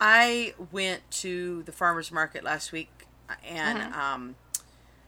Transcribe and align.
I 0.00 0.54
went 0.72 1.08
to 1.22 1.62
the 1.64 1.72
farmers 1.72 2.10
market 2.10 2.42
last 2.42 2.72
week 2.72 3.06
and 3.46 3.78
Mm-hmm. 3.78 4.00
um, 4.00 4.34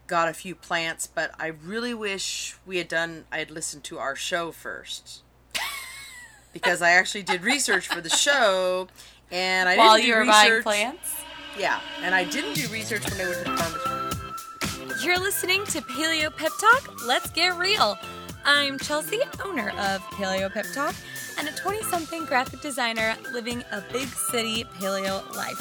got 0.06 0.28
a 0.28 0.34
few 0.34 0.54
plants, 0.54 1.06
but 1.06 1.30
I 1.38 1.46
really 1.46 1.94
wish 1.94 2.56
we 2.66 2.76
had 2.78 2.88
done. 2.88 3.24
I 3.32 3.38
had 3.38 3.50
listened 3.50 3.82
to 3.84 3.98
our 3.98 4.14
show 4.14 4.52
first 4.52 5.22
because 6.52 6.82
I 6.82 6.90
actually 6.90 7.22
did 7.22 7.42
research 7.42 7.88
for 7.88 8.00
the 8.00 8.10
show, 8.10 8.88
and 9.30 9.68
I 9.68 9.76
While 9.76 9.96
didn't 9.96 10.02
do 10.04 10.08
you 10.08 10.16
were 10.18 10.26
buying 10.26 10.62
plants. 10.62 11.16
Yeah, 11.58 11.80
and 12.02 12.14
I 12.14 12.24
didn't 12.24 12.54
do 12.54 12.66
research 12.68 13.02
when 13.10 13.20
I 13.20 13.24
went 13.30 13.44
to 13.44 13.50
the 13.50 13.56
farmers 13.56 13.84
market. 13.86 15.02
You're 15.04 15.18
listening 15.18 15.64
to 15.66 15.80
Paleo 15.80 16.34
Pep 16.36 16.52
Talk. 16.60 17.06
Let's 17.06 17.30
get 17.30 17.56
real. 17.58 17.98
I'm 18.44 18.78
Chelsea, 18.78 19.20
owner 19.44 19.70
of 19.70 20.00
Paleo 20.12 20.52
Pep 20.52 20.66
Talk, 20.74 20.94
and 21.38 21.48
a 21.48 21.52
20 21.52 21.82
something 21.84 22.24
graphic 22.24 22.60
designer 22.60 23.14
living 23.32 23.62
a 23.72 23.82
big 23.92 24.08
city 24.08 24.64
paleo 24.64 25.34
life. 25.34 25.60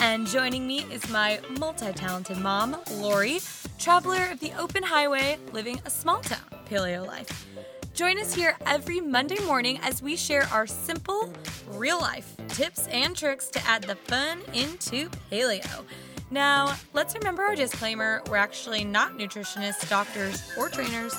And 0.00 0.26
joining 0.26 0.66
me 0.66 0.80
is 0.92 1.08
my 1.10 1.40
multi 1.58 1.92
talented 1.92 2.38
mom, 2.38 2.76
Lori, 2.92 3.40
traveler 3.78 4.28
of 4.30 4.40
the 4.40 4.52
open 4.58 4.82
highway, 4.82 5.38
living 5.52 5.80
a 5.84 5.90
small 5.90 6.20
town 6.20 6.38
paleo 6.68 7.06
life. 7.06 7.46
Join 7.94 8.18
us 8.18 8.34
here 8.34 8.56
every 8.66 9.00
Monday 9.00 9.38
morning 9.44 9.78
as 9.82 10.02
we 10.02 10.16
share 10.16 10.44
our 10.52 10.66
simple, 10.66 11.32
real 11.68 12.00
life 12.00 12.34
tips 12.48 12.86
and 12.88 13.16
tricks 13.16 13.48
to 13.50 13.60
add 13.66 13.82
the 13.82 13.96
fun 13.96 14.40
into 14.54 15.08
paleo. 15.30 15.84
Now, 16.30 16.76
let's 16.92 17.14
remember 17.14 17.42
our 17.42 17.56
disclaimer 17.56 18.22
we're 18.30 18.36
actually 18.36 18.84
not 18.84 19.18
nutritionists, 19.18 19.88
doctors, 19.88 20.52
or 20.56 20.68
trainers, 20.68 21.14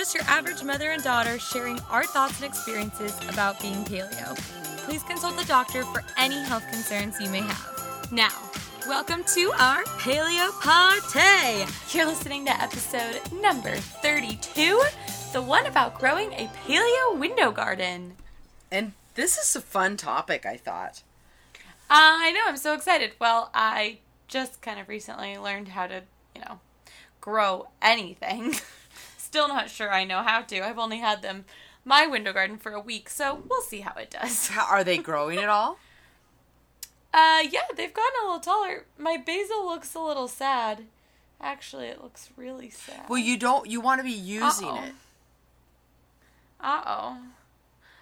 just 0.00 0.14
your 0.14 0.24
average 0.24 0.64
mother 0.64 0.92
and 0.92 1.04
daughter 1.04 1.38
sharing 1.38 1.78
our 1.90 2.04
thoughts 2.04 2.40
and 2.40 2.50
experiences 2.50 3.14
about 3.28 3.60
being 3.60 3.84
paleo. 3.84 4.34
Please 4.86 5.02
consult 5.02 5.36
the 5.36 5.44
doctor 5.44 5.84
for 5.84 6.02
any 6.16 6.42
health 6.42 6.66
concerns 6.70 7.20
you 7.20 7.28
may 7.28 7.42
have. 7.42 8.10
Now, 8.10 8.30
welcome 8.88 9.22
to 9.34 9.52
our 9.58 9.82
paleo 9.98 10.58
party. 10.62 11.70
You're 11.90 12.06
listening 12.06 12.46
to 12.46 12.62
episode 12.62 13.20
number 13.42 13.76
32, 13.76 14.82
the 15.34 15.42
one 15.42 15.66
about 15.66 15.98
growing 15.98 16.32
a 16.32 16.48
paleo 16.64 17.18
window 17.18 17.50
garden. 17.50 18.14
And 18.72 18.92
this 19.16 19.36
is 19.36 19.54
a 19.54 19.60
fun 19.60 19.98
topic, 19.98 20.46
I 20.46 20.56
thought. 20.56 21.02
I 21.90 22.32
know, 22.32 22.40
I'm 22.46 22.56
so 22.56 22.72
excited. 22.72 23.12
Well, 23.20 23.50
I 23.52 23.98
just 24.28 24.62
kind 24.62 24.80
of 24.80 24.88
recently 24.88 25.36
learned 25.36 25.68
how 25.68 25.88
to, 25.88 26.04
you 26.34 26.40
know, 26.40 26.60
grow 27.20 27.68
anything. 27.82 28.54
Still 29.30 29.46
not 29.46 29.70
sure 29.70 29.92
I 29.92 30.02
know 30.02 30.24
how 30.24 30.42
to. 30.42 30.60
I've 30.60 30.76
only 30.80 30.98
had 30.98 31.22
them 31.22 31.44
my 31.84 32.04
window 32.04 32.32
garden 32.32 32.58
for 32.58 32.72
a 32.72 32.80
week, 32.80 33.08
so 33.08 33.44
we'll 33.48 33.62
see 33.62 33.78
how 33.78 33.94
it 33.94 34.10
does. 34.10 34.50
Are 34.68 34.82
they 34.82 34.98
growing 34.98 35.38
at 35.38 35.48
all? 35.48 35.78
Uh 37.12 37.42
yeah, 37.50 37.62
they've 37.76 37.92
gotten 37.92 38.12
a 38.22 38.24
little 38.26 38.38
taller. 38.38 38.84
My 38.96 39.16
basil 39.16 39.66
looks 39.66 39.96
a 39.96 39.98
little 40.00 40.28
sad. 40.28 40.84
Actually, 41.40 41.86
it 41.88 42.00
looks 42.00 42.30
really 42.36 42.70
sad. 42.70 43.08
Well, 43.08 43.18
you 43.18 43.36
don't. 43.36 43.68
You 43.68 43.80
want 43.80 43.98
to 43.98 44.04
be 44.04 44.12
using 44.12 44.68
Uh-oh. 44.68 44.84
it. 44.84 44.92
Uh-oh. 46.60 47.16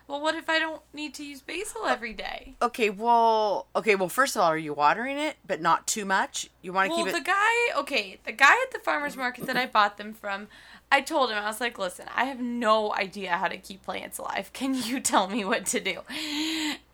Well, 0.08 0.20
what 0.20 0.34
if 0.34 0.50
I 0.50 0.58
don't 0.58 0.82
need 0.92 1.14
to 1.14 1.24
use 1.24 1.40
basil 1.40 1.86
every 1.86 2.12
day? 2.12 2.54
Okay, 2.60 2.90
well, 2.90 3.66
okay, 3.76 3.94
well, 3.94 4.10
first 4.10 4.36
of 4.36 4.42
all, 4.42 4.48
are 4.48 4.58
you 4.58 4.74
watering 4.74 5.16
it, 5.18 5.36
but 5.46 5.60
not 5.62 5.86
too 5.86 6.04
much? 6.04 6.50
You 6.60 6.74
want 6.74 6.90
to 6.90 6.96
keep 6.96 7.06
it. 7.06 7.12
Well, 7.12 7.20
the 7.20 7.26
guy, 7.26 7.78
okay, 7.80 8.18
the 8.24 8.32
guy 8.32 8.52
at 8.62 8.72
the 8.72 8.78
farmer's 8.78 9.16
market 9.16 9.46
that 9.46 9.56
I 9.56 9.64
bought 9.66 9.96
them 9.96 10.12
from, 10.12 10.48
I 10.90 11.02
told 11.02 11.30
him, 11.30 11.36
I 11.36 11.44
was 11.46 11.60
like, 11.60 11.78
listen, 11.78 12.06
I 12.14 12.24
have 12.24 12.40
no 12.40 12.94
idea 12.94 13.32
how 13.32 13.48
to 13.48 13.58
keep 13.58 13.82
plants 13.82 14.18
alive. 14.18 14.50
Can 14.52 14.74
you 14.74 15.00
tell 15.12 15.28
me 15.28 15.44
what 15.44 15.66
to 15.66 15.80
do? 15.80 16.00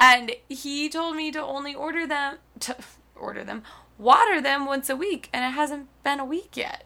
And 0.00 0.32
he 0.48 0.88
told 0.88 1.16
me 1.16 1.30
to 1.32 1.40
only 1.42 1.74
order 1.74 2.06
them, 2.06 2.38
to 2.60 2.76
order 3.14 3.44
them, 3.44 3.62
water 3.98 4.40
them 4.40 4.66
once 4.66 4.90
a 4.90 4.96
week, 4.96 5.28
and 5.32 5.44
it 5.44 5.54
hasn't 5.56 5.88
been 6.02 6.18
a 6.20 6.24
week 6.24 6.56
yet. 6.56 6.84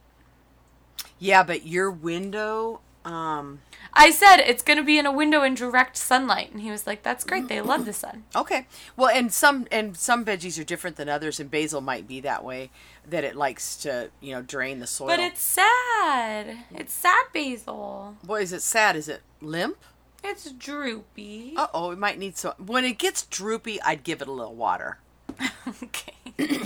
yeah, 1.18 1.42
but 1.42 1.66
your 1.66 1.90
window. 1.90 2.80
Um. 3.04 3.60
I 3.98 4.10
said 4.12 4.36
it's 4.36 4.62
going 4.62 4.76
to 4.76 4.84
be 4.84 4.96
in 4.96 5.06
a 5.06 5.12
window 5.12 5.42
in 5.42 5.54
direct 5.54 5.96
sunlight, 5.96 6.52
and 6.52 6.60
he 6.60 6.70
was 6.70 6.86
like, 6.86 7.02
that's 7.02 7.24
great. 7.24 7.48
They 7.48 7.60
love 7.60 7.84
the 7.84 7.92
sun. 7.92 8.24
Okay. 8.34 8.66
Well, 8.96 9.08
and 9.08 9.32
some 9.32 9.66
and 9.72 9.96
some 9.96 10.24
veggies 10.24 10.60
are 10.60 10.64
different 10.64 10.96
than 10.96 11.08
others, 11.08 11.40
and 11.40 11.50
basil 11.50 11.80
might 11.80 12.06
be 12.06 12.20
that 12.20 12.44
way 12.44 12.70
that 13.06 13.24
it 13.24 13.34
likes 13.34 13.76
to 13.78 14.10
you 14.20 14.32
know 14.32 14.42
drain 14.42 14.78
the 14.78 14.86
soil. 14.86 15.08
But 15.08 15.18
it's 15.18 15.42
sad. 15.42 16.58
It's 16.72 16.92
sad 16.92 17.26
basil. 17.34 18.16
what 18.24 18.40
is 18.42 18.52
it? 18.52 18.62
Sad? 18.62 18.94
Is 18.94 19.08
it 19.08 19.22
limp? 19.40 19.78
It's 20.22 20.50
droopy. 20.52 21.54
Uh 21.56 21.66
oh, 21.74 21.90
it 21.90 21.98
might 21.98 22.18
need 22.18 22.36
some. 22.36 22.54
When 22.58 22.84
it 22.84 22.98
gets 22.98 23.24
droopy, 23.26 23.82
I'd 23.82 24.04
give 24.04 24.22
it 24.22 24.28
a 24.28 24.32
little 24.32 24.54
water. 24.54 24.98
okay. 25.82 26.14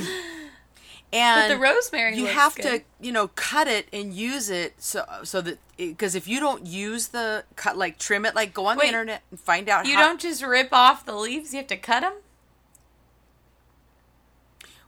And 1.13 1.51
the 1.53 1.59
rosemary 1.59 2.17
you 2.17 2.27
have 2.27 2.55
good. 2.55 2.63
to 2.63 2.83
you 3.01 3.13
know 3.13 3.29
cut 3.29 3.69
it 3.69 3.87
and 3.93 4.15
use 4.15 4.49
it 4.49 4.75
so 4.79 5.05
so 5.25 5.41
that 5.43 5.59
because 5.77 6.15
if 6.15 6.27
you 6.27 6.41
don't 6.41 6.67
use 6.67 7.09
the 7.09 7.45
cut 7.57 7.77
like 7.77 7.99
trim 7.99 8.25
it 8.25 8.35
like 8.35 8.55
go 8.55 8.67
on 8.67 8.79
Wait, 8.79 8.85
the 8.85 8.89
internet 8.89 9.23
and 9.31 9.39
find 9.39 9.69
out 9.69 9.85
You 9.87 9.97
how, 9.97 10.07
don't 10.07 10.21
just 10.21 10.43
rip 10.43 10.73
off 10.73 11.05
the 11.05 11.15
leaves; 11.15 11.53
you 11.53 11.59
have 11.59 11.67
to 11.67 11.77
cut 11.77 12.01
them. 12.01 12.15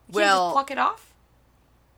well 0.09 0.47
just 0.47 0.53
pluck 0.53 0.71
it 0.71 0.77
off. 0.77 1.13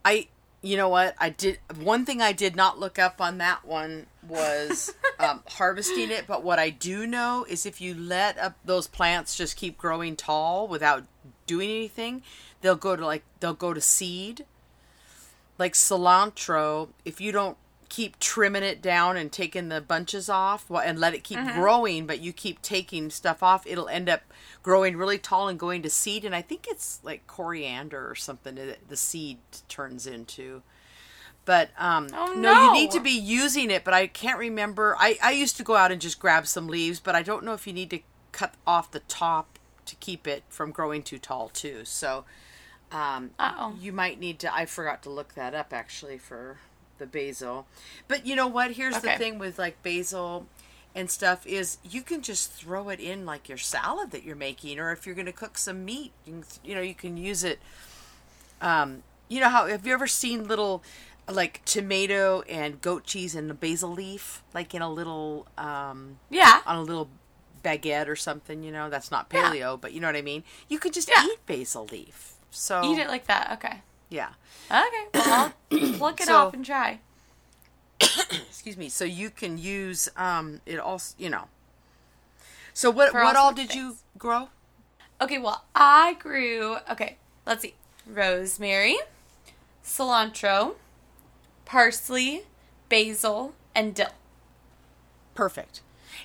I 0.04 0.28
you 0.62 0.76
know 0.76 0.90
what 0.90 1.16
I 1.20 1.30
did 1.30 1.60
one 1.80 2.06
thing 2.06 2.22
I 2.22 2.32
did 2.32 2.56
not 2.56 2.80
look 2.80 2.98
up 3.00 3.22
on 3.22 3.38
that 3.38 3.64
one 3.66 4.08
was 4.28 4.94
um, 5.20 5.42
harvesting 5.48 6.12
it 6.12 6.26
but 6.28 6.44
what 6.44 6.60
I 6.60 6.70
do 6.70 7.06
know 7.06 7.46
is 7.48 7.66
if 7.66 7.80
you 7.80 7.94
let 7.94 8.38
up 8.38 8.56
those 8.66 8.88
plants 8.88 9.38
just 9.38 9.56
keep 9.56 9.78
growing 9.78 10.16
tall 10.16 10.68
without 10.68 11.04
doing 11.48 11.70
anything 11.70 12.22
they'll 12.62 12.76
go 12.76 12.96
to 12.96 13.06
like 13.06 13.24
they'll 13.40 13.54
go 13.54 13.74
to 13.74 13.82
seed. 13.82 14.46
Like 15.58 15.74
cilantro 15.74 16.90
if 17.06 17.20
you 17.20 17.32
don't 17.32 17.58
keep 17.90 18.20
trimming 18.20 18.64
it 18.64 18.82
down 18.82 19.16
and 19.16 19.32
taking 19.32 19.70
the 19.70 19.80
bunches 19.80 20.28
off 20.28 20.70
and 20.70 21.00
let 21.00 21.14
it 21.14 21.24
keep 21.24 21.40
growing 21.56 22.06
but 22.06 22.20
you 22.20 22.34
keep 22.34 22.62
taking 22.62 23.10
stuff 23.10 23.42
off 23.42 23.66
it'll 23.66 23.88
end 23.88 24.10
up 24.10 24.24
growing 24.62 24.98
really 24.98 25.18
tall 25.18 25.48
and 25.48 25.58
going 25.58 25.82
to 25.82 25.90
seed 25.90 26.26
and 26.26 26.36
i 26.36 26.42
think 26.42 26.68
it's 26.68 27.00
like 27.04 27.26
coriander 27.28 28.10
or 28.10 28.14
something 28.14 28.56
that 28.56 28.90
the 28.90 28.98
seed 28.98 29.38
turns 29.70 30.06
into. 30.06 30.62
But 31.46 31.70
um 31.80 32.10
Oh, 32.14 32.34
no 32.34 32.66
you 32.66 32.74
need 32.74 32.92
to 32.92 33.00
be 33.00 33.12
using 33.12 33.72
it 33.72 33.86
but 33.86 33.94
i 33.94 34.06
can't 34.06 34.38
remember. 34.38 34.98
I 35.00 35.18
i 35.24 35.32
used 35.32 35.56
to 35.58 35.64
go 35.64 35.76
out 35.78 35.92
and 35.92 36.02
just 36.02 36.20
grab 36.20 36.46
some 36.46 36.68
leaves 36.68 37.00
but 37.00 37.16
i 37.16 37.24
don't 37.24 37.46
know 37.46 37.54
if 37.54 37.66
you 37.66 37.72
need 37.74 37.90
to 37.92 38.00
cut 38.34 38.54
off 38.68 38.92
the 38.92 39.00
top 39.00 39.58
to 39.88 39.96
keep 39.98 40.28
it 40.28 40.44
from 40.50 40.72
growing 40.72 41.02
too 41.04 41.18
tall 41.20 41.50
too 41.50 41.82
so 41.84 42.26
um, 42.92 43.32
you 43.82 43.92
might 43.92 44.18
need 44.18 44.40
to. 44.40 44.54
I 44.54 44.66
forgot 44.66 45.04
to 45.04 45.10
look 45.10 45.34
that 45.34 45.54
up 45.54 45.74
actually 45.74 46.18
for 46.18 46.60
the 47.00 47.06
basil. 47.06 47.68
But 48.08 48.26
you 48.26 48.34
know 48.36 48.48
what? 48.48 48.72
Here's 48.72 48.96
the 49.02 49.10
thing 49.18 49.40
with 49.40 49.60
like 49.60 49.84
basil 49.84 50.48
and 50.96 51.12
stuff 51.12 51.46
is 51.46 51.80
you 51.84 52.02
can 52.02 52.22
just 52.22 52.50
throw 52.54 52.88
it 52.88 53.02
in 53.02 53.26
like 53.26 53.50
your 53.50 53.58
salad 53.58 54.12
that 54.12 54.24
you're 54.24 54.38
making, 54.38 54.80
or 54.80 54.94
if 54.94 55.06
you're 55.06 55.16
going 55.16 55.26
to 55.26 55.34
cook 55.34 55.58
some 55.58 55.84
meat, 55.84 56.14
you, 56.26 56.32
can, 56.34 56.44
you 56.64 56.76
know 56.76 56.82
you 56.82 56.96
can 56.96 57.18
use 57.18 57.44
it. 57.44 57.60
Um, 58.62 59.04
you 59.28 59.40
know 59.42 59.50
how 59.50 59.68
have 59.68 59.86
you 59.86 59.94
ever 59.94 60.08
seen 60.08 60.48
little 60.48 60.82
like 61.30 61.62
tomato 61.66 62.42
and 62.44 62.80
goat 62.82 63.04
cheese 63.04 63.36
and 63.36 63.52
a 63.52 63.54
basil 63.54 63.92
leaf 63.92 64.44
like 64.54 64.74
in 64.74 64.82
a 64.82 64.90
little 64.90 65.46
um 65.58 66.20
Yeah. 66.30 66.62
on 66.66 66.78
a 66.78 66.82
little 66.82 67.10
baguette 67.64 68.08
or 68.08 68.16
something? 68.16 68.64
You 68.64 68.72
know 68.72 68.90
that's 68.90 69.12
not 69.12 69.28
Yeah. 69.32 69.50
paleo, 69.52 69.80
but 69.80 69.94
you 69.94 70.00
know 70.00 70.08
what 70.08 70.16
I 70.16 70.22
mean. 70.22 70.44
You 70.70 70.80
could 70.80 70.94
just 70.94 71.10
Yeah. 71.10 71.24
eat 71.26 71.46
basil 71.46 71.86
leaf. 71.92 72.34
So 72.52 72.84
Eat 72.84 72.98
it 73.00 73.08
like 73.08 73.28
that. 73.28 73.52
Okay. 73.54 73.82
yeah. 74.10 74.30
Okay. 74.72 75.08
Well, 75.14 75.54
I'll 75.72 75.94
pluck 75.98 76.22
it 76.22 76.28
So- 76.28 76.48
off 76.48 76.54
and 76.54 76.66
try. 76.66 77.00
excuse 78.32 78.78
me 78.78 78.90
so 78.90 79.04
you 79.04 79.32
can 79.32 79.58
use 79.58 80.08
um 80.18 80.62
it 80.68 80.78
also 80.80 81.16
you 81.18 81.32
know 81.32 81.46
so 82.74 82.92
what 82.92 83.10
For 83.12 83.20
all 83.22 83.26
what 83.26 83.36
all 83.36 83.50
of 83.50 83.56
did 83.56 83.74
you 83.74 83.98
grow 84.18 84.50
Okay. 85.20 85.40
Well, 85.40 85.64
I 85.74 86.14
grew. 86.20 86.78
Okay. 86.92 87.18
Let's 87.44 87.64
see. 87.64 87.74
Rosemary, 88.06 88.98
cilantro, 89.84 90.76
parsley, 91.66 92.44
basil, 92.88 93.54
and 93.74 93.96
dill. 93.96 94.12
perfect 95.34 95.82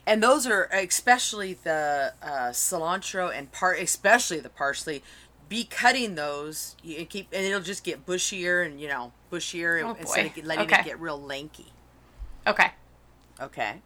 and 0.06 0.22
those 0.22 0.46
are 0.46 0.64
especially 0.72 1.54
the 1.54 2.12
uh, 2.22 2.50
cilantro 2.50 3.36
and 3.36 3.50
part, 3.52 3.78
especially 3.78 4.40
the 4.40 4.48
parsley 4.48 5.02
be 5.48 5.64
cutting 5.64 6.14
those 6.14 6.76
and 6.84 7.10
keep 7.10 7.28
and 7.32 7.44
it'll 7.44 7.60
just 7.60 7.84
get 7.84 8.06
bushier 8.06 8.64
and 8.64 8.80
you 8.80 8.88
know 8.88 9.12
bushier 9.30 9.82
Oh, 9.84 9.94
instead 9.98 10.24
of 10.26 10.44
letting 10.44 10.64
Okay. 10.64 10.80
it 10.80 10.84
get 10.84 11.00
real 11.00 11.20
lanky 11.20 11.66
Okay. 12.46 12.70
okay 13.40 13.76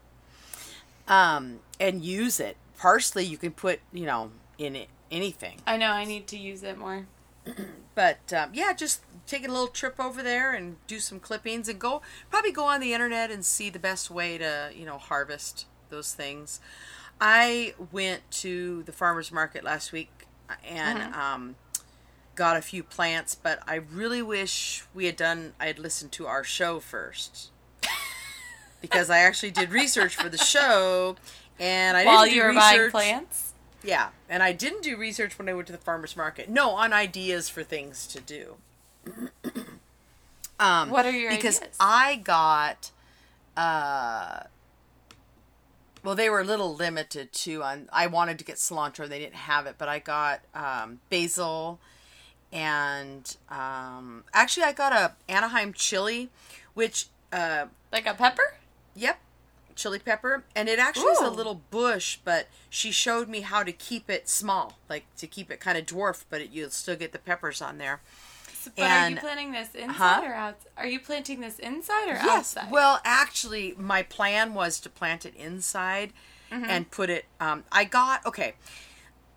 um 1.09 1.61
and 1.81 2.03
use 2.05 2.41
it 2.41 2.57
parsley 2.79 3.25
you 3.25 3.37
can 3.37 3.53
put 3.53 3.81
you 3.93 4.07
know 4.07 4.31
in 4.59 4.77
it 4.77 4.89
anything 5.11 5.61
I 5.67 5.77
know. 5.77 5.91
I 5.91 6.05
need 6.05 6.27
to 6.29 6.37
use 6.39 6.63
it 6.63 6.79
more. 6.79 7.07
but 7.95 8.33
um, 8.33 8.51
yeah, 8.53 8.73
just 8.73 9.03
take 9.27 9.45
a 9.47 9.51
little 9.51 9.67
trip 9.69 9.99
over 10.01 10.23
there 10.23 10.53
and 10.53 10.77
do 10.87 10.99
some 11.01 11.19
clippings 11.21 11.69
and 11.69 11.79
go 11.79 12.03
probably 12.31 12.53
go 12.53 12.65
on 12.67 12.81
the 12.81 12.93
internet 12.93 13.31
and 13.31 13.45
see 13.45 13.71
the 13.71 13.79
best 13.79 14.11
way 14.11 14.39
to 14.39 14.71
you 14.75 14.85
know 14.85 14.99
harvest 14.99 15.67
those 15.91 16.15
things. 16.15 16.61
I 17.21 17.75
went 17.93 18.31
to 18.43 18.83
the 18.85 18.93
farmers 18.93 19.33
market 19.33 19.65
last 19.65 19.93
week 19.93 20.11
and 20.69 20.99
Mm-hmm. 20.99 21.21
um, 21.21 21.55
got 22.35 22.57
a 22.57 22.61
few 22.63 22.83
plants. 22.83 23.35
But 23.35 23.61
I 23.67 23.77
really 23.77 24.23
wish 24.23 24.85
we 24.95 25.07
had 25.07 25.17
done. 25.17 25.55
I 25.59 25.67
had 25.67 25.79
listened 25.79 26.13
to 26.13 26.27
our 26.27 26.45
show 26.45 26.79
first 26.81 27.51
because 28.81 29.09
I 29.11 29.19
actually 29.21 29.51
did 29.53 29.71
research 29.71 30.15
for 30.17 30.29
the 30.29 30.37
show, 30.39 31.17
and 31.59 31.97
I 31.97 32.05
While 32.05 32.25
didn't 32.25 32.31
do 32.31 32.37
you 32.37 32.45
were 32.45 32.53
buying 32.55 32.79
research- 32.79 32.93
plants? 32.93 33.53
Yeah, 33.83 34.09
and 34.29 34.43
I 34.43 34.53
didn't 34.53 34.83
do 34.83 34.97
research 34.97 35.39
when 35.39 35.49
I 35.49 35.55
went 35.55 35.67
to 35.69 35.73
the 35.73 35.79
farmers 35.79 36.17
market. 36.17 36.49
No, 36.51 36.71
on 36.73 36.93
ideas 36.93 37.49
for 37.49 37.63
things 37.63 38.07
to 38.09 38.21
do. 38.21 38.57
um, 40.59 40.91
What 40.91 41.07
are 41.07 41.11
your 41.13 41.31
because 41.31 41.59
ideas? 41.61 41.77
I 41.79 42.17
got, 42.17 42.91
uh, 43.57 44.41
well, 46.07 46.15
they 46.15 46.31
were 46.31 46.41
a 46.41 46.45
little 46.45 46.73
limited 46.73 47.33
too. 47.33 47.65
On 47.65 47.89
I 47.93 48.07
wanted 48.07 48.39
to 48.39 48.45
get 48.45 48.59
cilantro, 48.59 49.09
they 49.09 49.19
didn't 49.19 49.35
have 49.35 49.67
it, 49.67 49.75
but 49.77 49.89
I 49.89 49.99
got 49.99 50.41
um, 50.55 51.01
basil, 51.11 51.81
and 52.53 53.37
um, 53.51 54.23
actually 54.33 54.63
I 54.63 54.73
got 54.73 54.93
a 54.93 55.15
Anaheim 55.29 55.73
chili, 55.73 56.31
which 56.75 57.09
uh, 57.33 57.67
Like 57.91 58.07
a 58.07 58.15
pepper? 58.15 58.55
Yep, 58.95 59.19
chili 59.75 59.99
pepper, 59.99 60.45
and 60.55 60.69
it 60.69 60.79
actually 60.79 61.11
is 61.11 61.19
a 61.19 61.29
little 61.29 61.61
bush, 61.73 62.19
but 62.25 62.47
she 62.71 62.93
showed 62.93 63.29
me 63.29 63.41
how 63.41 63.65
to 63.65 63.73
keep 63.73 64.09
it 64.09 64.29
small, 64.29 64.79
like 64.89 65.07
to 65.17 65.27
keep 65.27 65.51
it 65.51 65.59
kind 65.59 65.77
of 65.77 65.87
dwarf, 65.87 66.23
but 66.31 66.41
it, 66.41 66.51
you'll 66.53 66.71
still 66.71 66.95
get 66.95 67.11
the 67.11 67.19
peppers 67.19 67.61
on 67.61 67.79
there. 67.79 68.01
So- 68.67 68.73
But 68.77 68.91
are 68.91 69.09
you 69.11 69.17
planting 69.17 69.53
this 69.53 69.75
inside 69.75 69.95
Huh? 69.95 70.21
or 70.25 70.35
outside? 70.35 70.71
Are 70.77 70.87
you 70.87 71.01
planting 71.01 71.41
this 71.41 71.59
inside 71.59 72.09
or 72.09 72.15
Yes. 72.15 72.57
outside? 72.57 72.71
Well, 72.71 73.01
actually, 73.05 73.75
my 73.79 74.03
plan 74.03 74.55
was 74.55 74.81
to 74.81 74.91
plant 74.91 75.25
it 75.25 75.35
inside 75.37 76.13
and 76.51 76.91
put 76.91 77.11
it. 77.11 77.27
Um, 77.41 77.65
I 77.73 77.85
got 77.85 78.25
okay. 78.27 78.55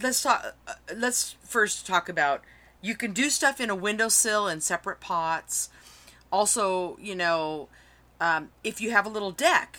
let's 0.00 0.22
talk. 0.22 0.54
Uh, 0.66 0.74
let's 0.94 1.34
first 1.42 1.86
talk 1.86 2.08
about. 2.08 2.42
You 2.80 2.94
can 2.94 3.12
do 3.12 3.28
stuff 3.30 3.60
in 3.60 3.70
a 3.70 3.74
windowsill 3.74 4.46
in 4.48 4.60
separate 4.60 5.00
pots. 5.00 5.68
Also, 6.30 6.96
you 7.00 7.14
know, 7.16 7.68
um, 8.20 8.50
if 8.62 8.80
you 8.80 8.90
have 8.92 9.04
a 9.06 9.08
little 9.08 9.32
deck, 9.32 9.78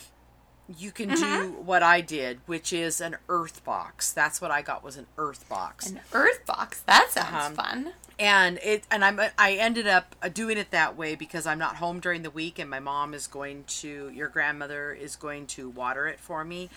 you 0.78 0.90
can 0.92 1.08
do 1.10 1.56
what 1.64 1.82
I 1.82 2.00
did, 2.00 2.40
which 2.46 2.72
is 2.72 3.00
an 3.00 3.16
earth 3.28 3.64
box. 3.64 4.12
That's 4.12 4.40
what 4.40 4.50
I 4.50 4.62
got 4.62 4.84
was 4.84 4.96
an 4.96 5.06
earth 5.18 5.48
box 5.48 5.90
An 5.90 6.00
earth 6.12 6.44
box. 6.46 6.80
That 6.82 7.10
sounds 7.10 7.28
Uh-huh. 7.28 7.50
fun. 7.50 7.92
and 8.18 8.58
it 8.62 8.84
and 8.90 9.04
I'm 9.04 9.18
I 9.38 9.54
ended 9.54 9.86
up 9.86 10.14
uh, 10.22 10.28
doing 10.28 10.58
it 10.58 10.70
that 10.70 10.96
way 10.96 11.14
because 11.14 11.46
I'm 11.46 11.58
not 11.58 11.76
home 11.76 12.00
during 12.00 12.22
the 12.22 12.30
week 12.30 12.58
and 12.58 12.68
my 12.70 12.78
mom 12.80 13.14
is 13.14 13.26
going 13.26 13.64
to 13.80 14.10
your 14.14 14.28
grandmother 14.28 14.92
is 14.92 15.16
going 15.16 15.46
to 15.48 15.68
water 15.70 16.06
it 16.06 16.20
for 16.20 16.44
me 16.44 16.68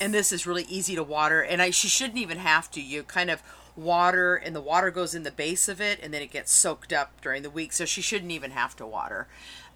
and 0.00 0.14
this 0.14 0.32
is 0.32 0.46
really 0.46 0.64
easy 0.68 0.94
to 0.94 1.02
water 1.02 1.42
and 1.42 1.60
I 1.60 1.70
she 1.70 1.88
shouldn't 1.88 2.18
even 2.18 2.38
have 2.38 2.70
to 2.72 2.80
you 2.80 3.02
kind 3.02 3.30
of 3.30 3.42
water 3.76 4.34
and 4.36 4.54
the 4.54 4.60
water 4.60 4.90
goes 4.90 5.14
in 5.14 5.22
the 5.24 5.30
base 5.30 5.68
of 5.68 5.80
it 5.80 5.98
and 6.02 6.12
then 6.14 6.22
it 6.22 6.30
gets 6.30 6.52
soaked 6.52 6.92
up 6.92 7.20
during 7.20 7.42
the 7.42 7.50
week 7.50 7.72
so 7.72 7.84
she 7.84 8.00
shouldn't 8.02 8.30
even 8.32 8.52
have 8.52 8.74
to 8.76 8.86
water 8.86 9.26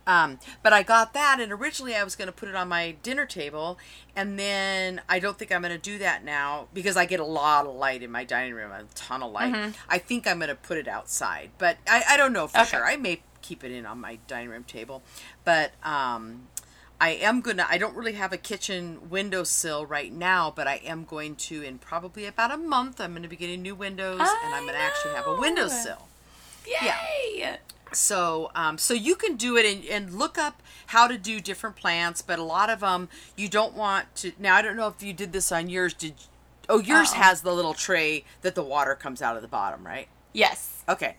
um, 0.06 0.38
but 0.62 0.72
I 0.72 0.82
got 0.82 1.12
that, 1.14 1.40
and 1.40 1.50
originally 1.52 1.94
I 1.94 2.04
was 2.04 2.14
going 2.16 2.26
to 2.26 2.32
put 2.32 2.48
it 2.48 2.54
on 2.54 2.68
my 2.68 2.92
dinner 3.02 3.26
table, 3.26 3.78
and 4.14 4.38
then 4.38 5.00
I 5.08 5.18
don't 5.18 5.38
think 5.38 5.50
I'm 5.52 5.62
going 5.62 5.72
to 5.72 5.78
do 5.78 5.98
that 5.98 6.24
now 6.24 6.68
because 6.74 6.96
I 6.96 7.06
get 7.06 7.20
a 7.20 7.24
lot 7.24 7.66
of 7.66 7.74
light 7.74 8.02
in 8.02 8.10
my 8.10 8.24
dining 8.24 8.54
room, 8.54 8.70
a 8.70 8.84
ton 8.94 9.22
of 9.22 9.32
light. 9.32 9.72
I 9.88 9.98
think 9.98 10.26
I'm 10.26 10.38
going 10.38 10.48
to 10.50 10.54
put 10.54 10.76
it 10.78 10.88
outside, 10.88 11.50
but 11.58 11.78
I, 11.88 12.02
I 12.10 12.16
don't 12.16 12.32
know 12.32 12.46
for 12.46 12.58
Okay. 12.60 12.70
sure. 12.70 12.86
I 12.86 12.96
may 12.96 13.22
keep 13.42 13.62
it 13.64 13.72
in 13.72 13.84
on 13.86 14.00
my 14.00 14.18
dining 14.26 14.48
room 14.50 14.64
table, 14.64 15.02
but 15.44 15.72
um, 15.82 16.48
I 17.00 17.10
am 17.10 17.40
gonna. 17.40 17.66
I 17.68 17.76
don't 17.76 17.94
really 17.96 18.12
have 18.12 18.32
a 18.32 18.36
kitchen 18.38 19.10
windowsill 19.10 19.84
right 19.84 20.12
now, 20.12 20.52
but 20.54 20.66
I 20.66 20.76
am 20.84 21.04
going 21.04 21.34
to 21.36 21.60
in 21.62 21.78
probably 21.78 22.24
about 22.24 22.50
a 22.52 22.56
month. 22.56 23.00
I'm 23.00 23.10
going 23.12 23.22
to 23.24 23.28
be 23.28 23.36
getting 23.36 23.60
new 23.62 23.74
windows, 23.74 24.20
and 24.20 24.54
I'm 24.54 24.62
going 24.62 24.74
to 24.74 24.80
actually 24.80 25.14
have 25.14 25.26
a 25.26 25.36
windowsill. 25.40 26.08
Yay! 26.66 27.58
So, 27.96 28.50
um, 28.54 28.78
so 28.78 28.94
you 28.94 29.14
can 29.14 29.36
do 29.36 29.56
it 29.56 29.66
and, 29.66 29.84
and 29.86 30.18
look 30.18 30.38
up 30.38 30.62
how 30.88 31.06
to 31.06 31.16
do 31.18 31.40
different 31.40 31.76
plants, 31.76 32.22
but 32.22 32.38
a 32.38 32.42
lot 32.42 32.70
of 32.70 32.80
them 32.80 33.08
you 33.36 33.48
don't 33.48 33.74
want 33.74 34.14
to. 34.16 34.32
Now, 34.38 34.56
I 34.56 34.62
don't 34.62 34.76
know 34.76 34.88
if 34.88 35.02
you 35.02 35.12
did 35.12 35.32
this 35.32 35.50
on 35.52 35.68
yours. 35.68 35.94
Did 35.94 36.14
oh 36.68 36.80
yours 36.80 37.10
Uh-oh. 37.12 37.20
has 37.22 37.42
the 37.42 37.52
little 37.52 37.74
tray 37.74 38.24
that 38.42 38.54
the 38.54 38.62
water 38.62 38.94
comes 38.94 39.22
out 39.22 39.36
of 39.36 39.42
the 39.42 39.48
bottom, 39.48 39.86
right? 39.86 40.08
Yes. 40.32 40.82
Okay. 40.88 41.16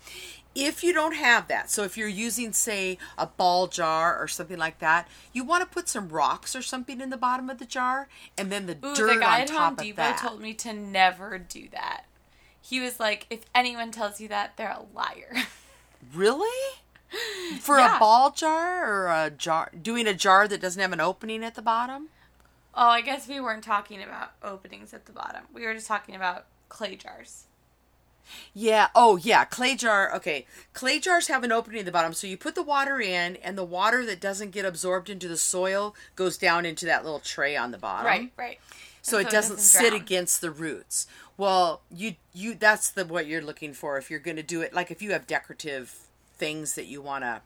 If 0.54 0.86
you 0.86 0.94
don't 0.94 1.16
have 1.16 1.50
that, 1.50 1.69
so 1.69 1.83
if 1.83 1.98
you're 1.98 2.07
using, 2.07 2.54
say, 2.54 2.98
a 3.18 3.27
ball 3.27 3.68
jar 3.68 4.18
or 4.18 4.25
something 4.30 4.57
like 4.57 4.80
that, 4.80 5.06
you 5.33 5.44
want 5.44 5.63
to 5.63 5.69
put 5.69 5.89
some 5.89 6.07
rocks 6.07 6.56
or 6.56 6.62
something 6.62 7.01
in 7.01 7.10
the 7.10 7.18
bottom 7.18 7.50
of 7.50 7.57
the 7.57 7.66
jar, 7.66 8.07
and 8.38 8.50
then 8.50 8.66
the 8.66 8.77
Ooh, 8.86 8.95
dirt 8.95 9.16
the 9.16 9.19
guy 9.19 9.36
on 9.36 9.42
at 9.42 9.48
top 9.48 9.77
Home 9.80 9.86
Depot 9.86 9.95
that. 9.98 10.18
told 10.18 10.39
me 10.39 10.54
to 10.54 10.72
never 10.72 11.38
do 11.38 11.68
that. 11.74 12.06
He 12.62 12.80
was 12.80 13.01
like, 13.01 13.27
if 13.30 13.42
anyone 13.54 13.92
tells 13.92 14.22
you 14.22 14.30
that, 14.30 14.56
they're 14.56 14.69
a 14.69 14.86
liar. 14.95 15.36
Really? 16.13 16.75
For 17.60 17.78
Yeah. 17.80 17.98
a 17.98 18.00
ball 18.00 18.31
jar 18.31 18.86
or 18.92 19.07
a 19.07 19.30
jar, 19.30 19.72
doing 19.81 20.07
a 20.07 20.13
jar 20.13 20.48
that 20.48 20.62
doesn't 20.62 20.81
have 20.81 20.92
an 20.94 21.00
opening 21.02 21.44
at 21.44 21.56
the 21.56 21.62
bottom? 21.62 22.10
oh, 22.78 22.90
I 22.90 23.00
guess 23.00 23.25
we 23.30 23.40
weren't 23.40 23.63
talking 23.63 24.04
about 24.04 24.31
openings 24.44 24.94
at 24.94 25.06
the 25.06 25.13
bottom. 25.13 25.44
We 25.54 25.66
were 25.66 25.74
just 25.74 25.88
talking 25.88 26.13
about 26.13 26.44
clay 26.68 26.98
jars. 26.98 27.46
Yeah. 28.54 28.90
Oh, 28.94 29.16
yeah. 29.16 29.46
Clay 29.46 29.75
jar. 29.75 30.13
Okay. 30.13 30.46
Clay 30.74 31.00
jars 31.00 31.28
have 31.28 31.46
an 31.46 31.54
opening 31.54 31.80
at 31.80 31.86
the 31.86 31.92
bottom, 31.94 32.12
so 32.12 32.28
you 32.28 32.36
put 32.36 32.54
the 32.54 32.63
water 32.63 33.00
in, 33.00 33.38
and 33.38 33.58
the 33.58 33.63
water 33.63 34.06
that 34.06 34.19
doesn't 34.19 34.51
get 34.51 34.66
absorbed 34.66 35.10
into 35.10 35.30
the 35.30 35.38
soil 35.38 35.96
goes 36.18 36.38
down 36.38 36.66
into 36.66 36.86
that 36.86 37.06
little 37.06 37.22
tray 37.22 37.56
on 37.56 37.72
the 37.72 37.78
bottom. 37.78 38.08
Right, 38.08 38.31
right. 38.36 38.60
So 39.06 39.19
And 39.19 39.28
it 39.28 39.31
doesn't, 39.31 39.60
sit 39.60 39.94
against 39.94 40.42
the 40.42 40.50
roots. 40.50 41.06
Well, 41.38 41.81
you 41.92 42.16
you 42.34 42.56
that's 42.56 42.90
the 42.90 43.06
what 43.06 43.28
you're 43.28 43.42
looking 43.42 43.72
for 43.74 44.00
if 44.00 44.10
you're 44.10 44.19
going 44.19 44.38
to 44.38 44.42
do 44.44 44.62
it. 44.62 44.74
Like 44.74 44.90
if 44.90 45.00
you 45.00 45.12
have 45.12 45.28
decorative 45.28 45.94
things 46.38 46.74
that 46.74 46.86
you 46.86 47.04
want 47.04 47.24
to 47.24 47.42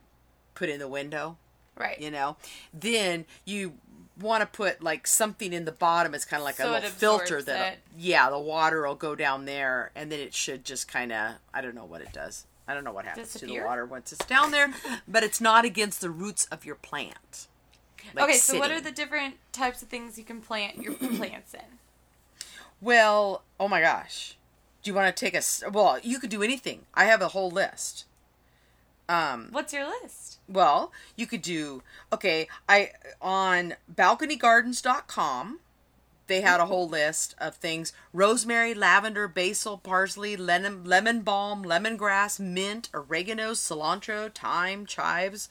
put 0.56 0.70
in 0.70 0.80
the 0.80 0.88
window, 0.88 1.36
Right. 1.76 2.00
you 2.00 2.12
know, 2.12 2.38
then 2.74 3.26
you 3.44 3.74
want 4.18 4.40
to 4.40 4.46
put 4.46 4.82
like 4.82 5.06
something 5.06 5.52
in 5.52 5.66
the 5.66 5.74
bottom. 5.74 6.16
It's 6.16 6.24
kind 6.24 6.40
of 6.40 6.46
like 6.46 6.56
So 6.56 6.70
a 6.70 6.72
little 6.72 6.90
filter 6.90 7.42
that 7.42 7.80
yeah, 7.98 8.30
the 8.30 8.40
water 8.40 8.88
will 8.88 8.96
go 8.96 9.14
down 9.14 9.44
there, 9.44 9.92
and 9.96 10.10
then 10.10 10.22
it 10.22 10.34
should 10.34 10.64
just 10.64 10.88
kind 10.88 11.12
of 11.12 11.34
I 11.54 11.60
don't 11.60 11.76
know 11.76 11.84
what 11.84 12.00
it 12.00 12.14
does. 12.14 12.46
I 12.70 12.74
don't 12.74 12.86
know 12.86 12.94
what 12.94 13.04
happens 13.04 13.34
to 13.34 13.46
the 13.46 13.60
water 13.60 13.86
once 13.86 14.14
it's 14.14 14.26
down 14.26 14.52
there, 14.52 14.72
but 15.10 15.24
it's 15.24 15.42
not 15.42 15.66
against 15.66 16.00
the 16.00 16.10
roots 16.10 16.46
of 16.46 16.64
your 16.64 16.76
plant. 16.76 17.48
Like 18.16 18.24
okay, 18.26 18.38
so 18.38 18.58
what 18.60 18.72
are 18.72 18.82
the 18.82 18.92
different 18.92 19.36
types 19.52 19.82
of 19.82 19.88
things 19.90 20.18
you 20.18 20.24
can 20.24 20.42
plant 20.42 20.78
your 20.82 20.94
plants 21.18 21.54
in? 21.54 21.62
Well, 22.82 23.44
oh 23.60 23.68
my 23.68 23.82
gosh. 23.82 24.36
Do 24.82 24.90
you 24.90 24.96
want 24.96 25.14
to 25.16 25.20
take 25.26 25.34
a 25.34 25.38
s- 25.38 25.64
well, 25.72 26.00
you 26.02 26.20
could 26.20 26.30
do 26.30 26.42
anything. 26.42 26.86
I 26.94 27.06
have 27.06 27.22
a 27.22 27.30
whole 27.30 27.52
list. 27.52 28.06
Um, 29.10 29.48
What's 29.52 29.74
your 29.74 29.88
list? 30.02 30.38
well, 30.48 30.92
you 31.16 31.26
could 31.28 31.42
do 31.42 31.82
okay, 32.14 32.48
I 32.68 32.92
on 33.22 33.76
balconygardens.com 33.94 35.60
they 36.28 36.42
had 36.42 36.60
a 36.60 36.68
whole 36.68 36.88
list 36.88 37.34
of 37.40 37.56
things 37.56 37.92
rosemary, 38.14 38.76
lavender, 38.76 39.28
basil, 39.28 39.80
parsley, 39.80 40.38
lemon, 40.38 40.84
lemon 40.84 41.22
balm, 41.22 41.64
lemongrass, 41.66 42.40
mint, 42.40 42.88
oregano, 42.94 43.54
cilantro, 43.54 44.32
thyme, 44.34 44.86
chives. 44.86 45.50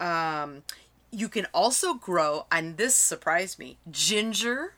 Um, 0.00 0.64
you 1.10 1.28
can 1.28 1.46
also 1.52 1.94
grow, 1.94 2.46
and 2.50 2.76
this 2.76 2.94
surprised 2.94 3.58
me, 3.58 3.78
ginger. 3.90 4.74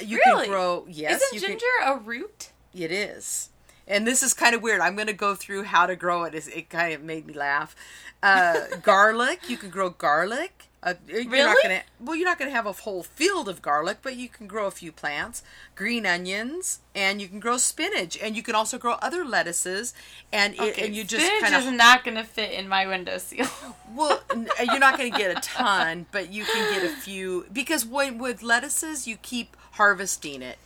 You 0.00 0.20
Really? 0.26 0.44
can 0.46 0.50
grow, 0.52 0.86
yes. 0.88 1.22
Isn't 1.22 1.34
you 1.34 1.40
can- 1.40 1.50
ginger 1.58 1.66
a 1.84 1.96
root? 1.98 2.50
it 2.74 2.92
is. 2.92 3.48
And 3.88 4.06
this 4.06 4.22
is 4.22 4.34
kind 4.34 4.54
of 4.54 4.60
weird. 4.62 4.80
I'm 4.80 4.96
going 4.96 5.06
to 5.06 5.12
go 5.14 5.34
through 5.36 5.62
how 5.62 5.86
to 5.86 5.94
grow 5.96 6.24
it. 6.24 6.34
It 6.34 6.68
kind 6.68 6.92
of 6.92 7.02
made 7.02 7.24
me 7.26 7.32
laugh. 7.32 7.74
Uh, 8.22 8.66
garlic. 8.82 9.48
You 9.48 9.56
can 9.56 9.70
grow 9.70 9.90
garlic. 9.90 10.65
Uh, 10.82 10.94
you're 11.08 11.24
not 11.24 11.30
Really? 11.32 11.62
gonna, 11.62 11.82
well, 11.98 12.14
you're 12.14 12.28
not 12.28 12.38
going 12.38 12.50
to 12.50 12.54
have 12.54 12.66
a 12.66 12.72
whole 12.72 13.02
field 13.02 13.48
of 13.48 13.60
garlic, 13.60 13.98
but 14.02 14.14
you 14.16 14.28
can 14.28 14.46
grow 14.46 14.66
a 14.66 14.70
few 14.70 14.92
plants. 14.92 15.42
Green 15.74 16.06
onions, 16.06 16.80
and 16.94 17.20
you 17.20 17.26
can 17.28 17.40
grow 17.40 17.56
spinach, 17.56 18.16
and 18.22 18.36
you 18.36 18.42
can 18.42 18.54
also 18.54 18.78
grow 18.78 18.92
other 19.02 19.24
lettuces. 19.24 19.94
And 20.32 20.54
it, 20.54 20.78
and 20.78 20.94
you 20.94 21.02
just 21.02 21.24
spinach 21.26 21.50
kind 21.50 21.64
is 21.66 21.72
not 21.72 22.04
going 22.04 22.16
to 22.16 22.24
fit 22.24 22.52
in 22.52 22.68
my 22.68 22.86
windowsill. 22.86 23.46
well, 23.96 24.20
n- 24.30 24.48
you're 24.64 24.78
not 24.78 24.96
going 24.96 25.10
to 25.10 25.18
get 25.18 25.36
a 25.36 25.40
ton, 25.40 26.06
but 26.12 26.30
you 26.32 26.44
can 26.44 26.72
get 26.72 26.84
a 26.84 26.94
few 26.94 27.46
because 27.52 27.84
when 27.84 28.18
with 28.18 28.42
lettuces, 28.42 29.08
you 29.08 29.16
keep 29.16 29.56
harvesting 29.72 30.40
it, 30.42 30.58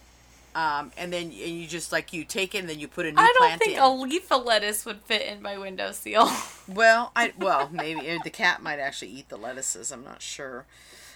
um, 0.54 0.90
and 0.96 1.12
then 1.12 1.24
and 1.24 1.32
you 1.32 1.66
just 1.66 1.92
like 1.92 2.12
you 2.12 2.24
take 2.24 2.54
it 2.54 2.58
and 2.58 2.68
then 2.68 2.78
you 2.80 2.88
put 2.88 3.06
a 3.06 3.12
new 3.12 3.20
I 3.20 3.32
don't 3.38 3.58
think 3.58 3.76
in. 3.76 3.82
a 3.82 3.92
leaf 3.92 4.30
of 4.32 4.44
lettuce 4.44 4.84
would 4.84 5.00
fit 5.02 5.22
in 5.22 5.42
my 5.42 5.56
windowsill. 5.58 6.30
Well, 6.68 7.10
I 7.16 7.32
well 7.38 7.68
maybe 7.72 8.08
uh, 8.10 8.18
the 8.22 8.30
cat 8.30 8.62
might 8.62 8.78
actually 8.78 9.10
eat 9.10 9.28
the 9.28 9.36
lettuces. 9.36 9.90
I'm 9.90 10.04
not 10.04 10.22
sure. 10.22 10.66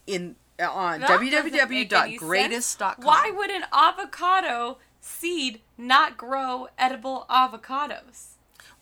in 0.08 0.36
uh, 0.60 0.72
on 0.72 1.02
That 1.02 1.10
doesn't 1.10 1.54
make 1.54 1.54
any 1.54 1.86
www.greatest.com. 1.86 3.06
Why 3.06 3.32
would 3.36 3.52
an 3.52 3.66
avocado 3.72 4.80
seed 5.00 5.62
not 5.78 6.18
grow 6.18 6.70
edible 6.80 7.28
avocados? 7.30 8.37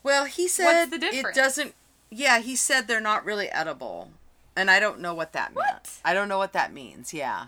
Well, 0.06 0.26
he 0.26 0.48
said 0.48 0.90
it 0.94 1.34
doesn't. 1.34 1.74
Yeah, 2.12 2.38
he 2.40 2.56
said 2.56 2.88
they're 2.88 3.02
not 3.02 3.26
really 3.26 3.50
edible, 3.50 4.12
and 4.56 4.70
I 4.70 4.80
don't 4.80 5.00
know 5.00 5.16
what 5.16 5.34
that 5.34 5.56
meant. 5.56 5.68
What? 5.68 5.90
I 6.06 6.14
don't 6.14 6.30
know 6.30 6.38
what 6.38 6.54
that 6.54 6.72
means. 6.72 7.12
Yeah, 7.12 7.48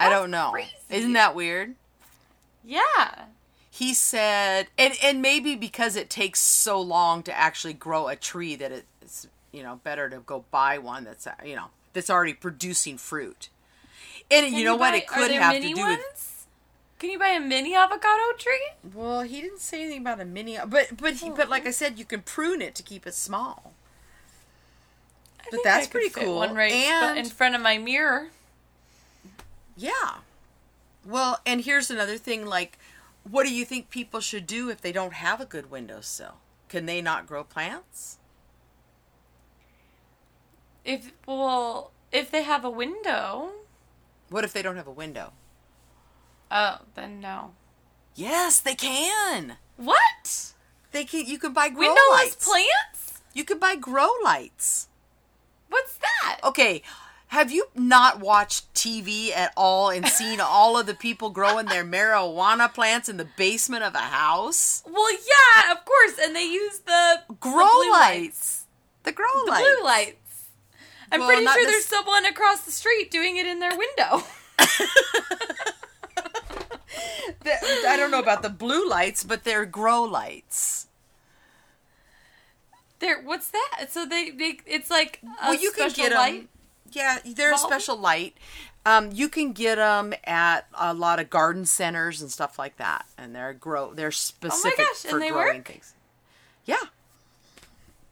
I 0.00 0.08
don't 0.08 0.32
know. 0.32 0.50
crazy. 0.52 0.70
Isn't 0.90 1.12
that 1.12 1.36
weird? 1.36 1.76
Yeah. 2.64 3.26
He 3.70 3.94
said, 3.94 4.66
and 4.76 4.94
and 5.02 5.22
maybe 5.22 5.54
because 5.54 5.94
it 5.94 6.10
takes 6.10 6.40
so 6.40 6.80
long 6.80 7.22
to 7.22 7.38
actually 7.38 7.72
grow 7.74 8.08
a 8.08 8.16
tree 8.16 8.56
that 8.56 8.72
it's 9.00 9.28
you 9.52 9.62
know 9.62 9.80
better 9.84 10.10
to 10.10 10.18
go 10.18 10.44
buy 10.50 10.76
one 10.78 11.04
that's 11.04 11.28
you 11.44 11.54
know 11.54 11.66
that's 11.92 12.10
already 12.10 12.34
producing 12.34 12.98
fruit. 12.98 13.48
And 14.28 14.46
Can 14.46 14.54
you 14.54 14.64
know 14.64 14.74
what? 14.76 14.90
buy- 14.90 14.96
It 14.98 15.06
could 15.06 15.30
have 15.30 15.54
to 15.54 15.60
do 15.60 15.80
ones? 15.80 15.98
with 15.98 16.31
Can 17.02 17.10
you 17.10 17.18
buy 17.18 17.30
a 17.30 17.40
mini 17.40 17.74
avocado 17.74 18.32
tree? 18.38 18.68
Well, 18.94 19.22
he 19.22 19.40
didn't 19.40 19.58
say 19.58 19.80
anything 19.82 20.02
about 20.02 20.20
a 20.20 20.24
mini, 20.24 20.56
but 20.64 20.96
but 20.98 21.14
he, 21.14 21.30
but 21.30 21.48
like 21.48 21.66
I 21.66 21.72
said, 21.72 21.98
you 21.98 22.04
can 22.04 22.22
prune 22.22 22.62
it 22.62 22.76
to 22.76 22.82
keep 22.84 23.08
it 23.08 23.14
small. 23.14 23.72
I 25.40 25.46
But 25.50 25.64
that's 25.64 25.88
pretty 25.88 26.10
cool. 26.10 26.36
One 26.36 26.54
right 26.54 26.70
And- 26.72 27.18
in 27.18 27.24
front 27.24 27.56
of 27.56 27.60
my 27.60 27.76
mirror. 27.76 28.28
Yeah. 29.76 30.18
Well, 31.04 31.40
and 31.44 31.62
here's 31.62 31.90
another 31.90 32.18
thing. 32.18 32.46
Like, 32.46 32.78
what 33.28 33.46
do 33.48 33.52
you 33.52 33.64
think 33.64 33.90
people 33.90 34.20
should 34.20 34.46
do 34.46 34.70
if 34.70 34.80
they 34.80 34.92
don't 34.92 35.14
have 35.14 35.40
a 35.40 35.44
good 35.44 35.72
windowsill? 35.72 36.36
Can 36.68 36.86
they 36.86 37.02
not 37.02 37.26
grow 37.26 37.42
plants? 37.42 38.18
If 40.84 41.10
well, 41.26 41.90
if 42.12 42.30
they 42.30 42.44
have 42.44 42.64
a 42.64 42.70
window, 42.70 43.50
What 44.30 44.44
if 44.44 44.52
they 44.52 44.62
don't 44.62 44.76
have 44.76 44.86
a 44.86 44.92
window? 44.92 45.32
Oh, 46.52 46.78
then 46.94 47.20
no. 47.20 47.52
Yes, 48.14 48.60
they 48.60 48.74
can. 48.74 49.56
What? 49.76 50.52
They 50.92 51.04
can. 51.04 51.26
You 51.26 51.38
can 51.38 51.52
buy 51.52 51.68
grow 51.70 51.80
Windowless 51.88 52.10
lights. 52.12 52.44
plants? 52.48 53.20
You 53.34 53.44
can 53.44 53.58
buy 53.58 53.74
grow 53.76 54.08
lights. 54.22 54.88
What's 55.70 55.96
that? 55.96 56.40
Okay. 56.44 56.82
Have 57.28 57.50
you 57.50 57.68
not 57.74 58.20
watched 58.20 58.72
TV 58.74 59.30
at 59.34 59.54
all 59.56 59.88
and 59.88 60.06
seen 60.20 60.38
all 60.38 60.78
of 60.78 60.84
the 60.84 60.92
people 60.92 61.30
growing 61.30 61.64
their 61.64 61.82
marijuana 61.84 62.72
plants 62.72 63.08
in 63.08 63.16
the 63.16 63.24
basement 63.38 63.82
of 63.82 63.94
a 63.94 63.98
house? 64.00 64.82
Well, 64.86 65.10
yeah, 65.12 65.72
of 65.72 65.82
course, 65.86 66.18
and 66.22 66.36
they 66.36 66.44
use 66.44 66.80
the 66.80 67.22
Grow 67.40 67.52
the 67.64 67.70
blue 67.84 67.90
lights. 67.92 68.66
The 69.04 69.12
grow 69.12 69.24
lights. 69.26 69.44
The 69.46 69.50
lights. 69.50 69.62
blue 69.62 69.84
lights. 69.84 70.16
I'm 71.10 71.20
Well, 71.20 71.28
pretty 71.30 71.46
sure 71.46 71.54
this- 71.54 71.66
there's 71.72 71.84
someone 71.86 72.26
across 72.26 72.60
the 72.66 72.72
street 72.72 73.10
doing 73.10 73.38
it 73.38 73.46
in 73.46 73.60
their 73.60 73.76
window. 73.78 74.24
The- 77.44 77.88
I 77.88 77.96
don't 77.96 78.10
know 78.10 78.18
about 78.18 78.42
the 78.42 78.50
blue 78.50 78.88
lights, 78.88 79.24
but 79.24 79.44
they're 79.44 79.64
grow 79.66 80.02
lights. 80.02 80.86
There, 82.98 83.20
what's 83.22 83.50
that? 83.50 83.86
So 83.90 84.06
they, 84.06 84.30
they 84.30 84.58
it's 84.66 84.90
like 84.90 85.20
a 85.24 85.50
well, 85.50 85.54
you 85.60 85.72
can 85.72 85.90
get 85.90 86.10
them. 86.10 86.18
light. 86.18 86.48
Yeah, 86.92 87.18
they're 87.24 87.54
a 87.54 87.58
special 87.58 87.96
light. 87.96 88.36
Um, 88.84 89.10
you 89.12 89.28
can 89.28 89.52
get 89.52 89.76
them 89.76 90.12
at 90.24 90.66
a 90.74 90.92
lot 90.94 91.20
of 91.20 91.30
garden 91.30 91.64
centers 91.64 92.20
and 92.20 92.30
stuff 92.30 92.58
like 92.58 92.76
that, 92.76 93.06
and 93.18 93.34
they're 93.34 93.54
grow. 93.54 93.92
They're 93.94 94.10
specific 94.10 94.78
Oh 94.80 94.84
gosh, 95.02 95.10
for 95.10 95.18
growing 95.18 95.34
work? 95.34 95.66
things. 95.68 95.94
Yeah. 96.64 96.76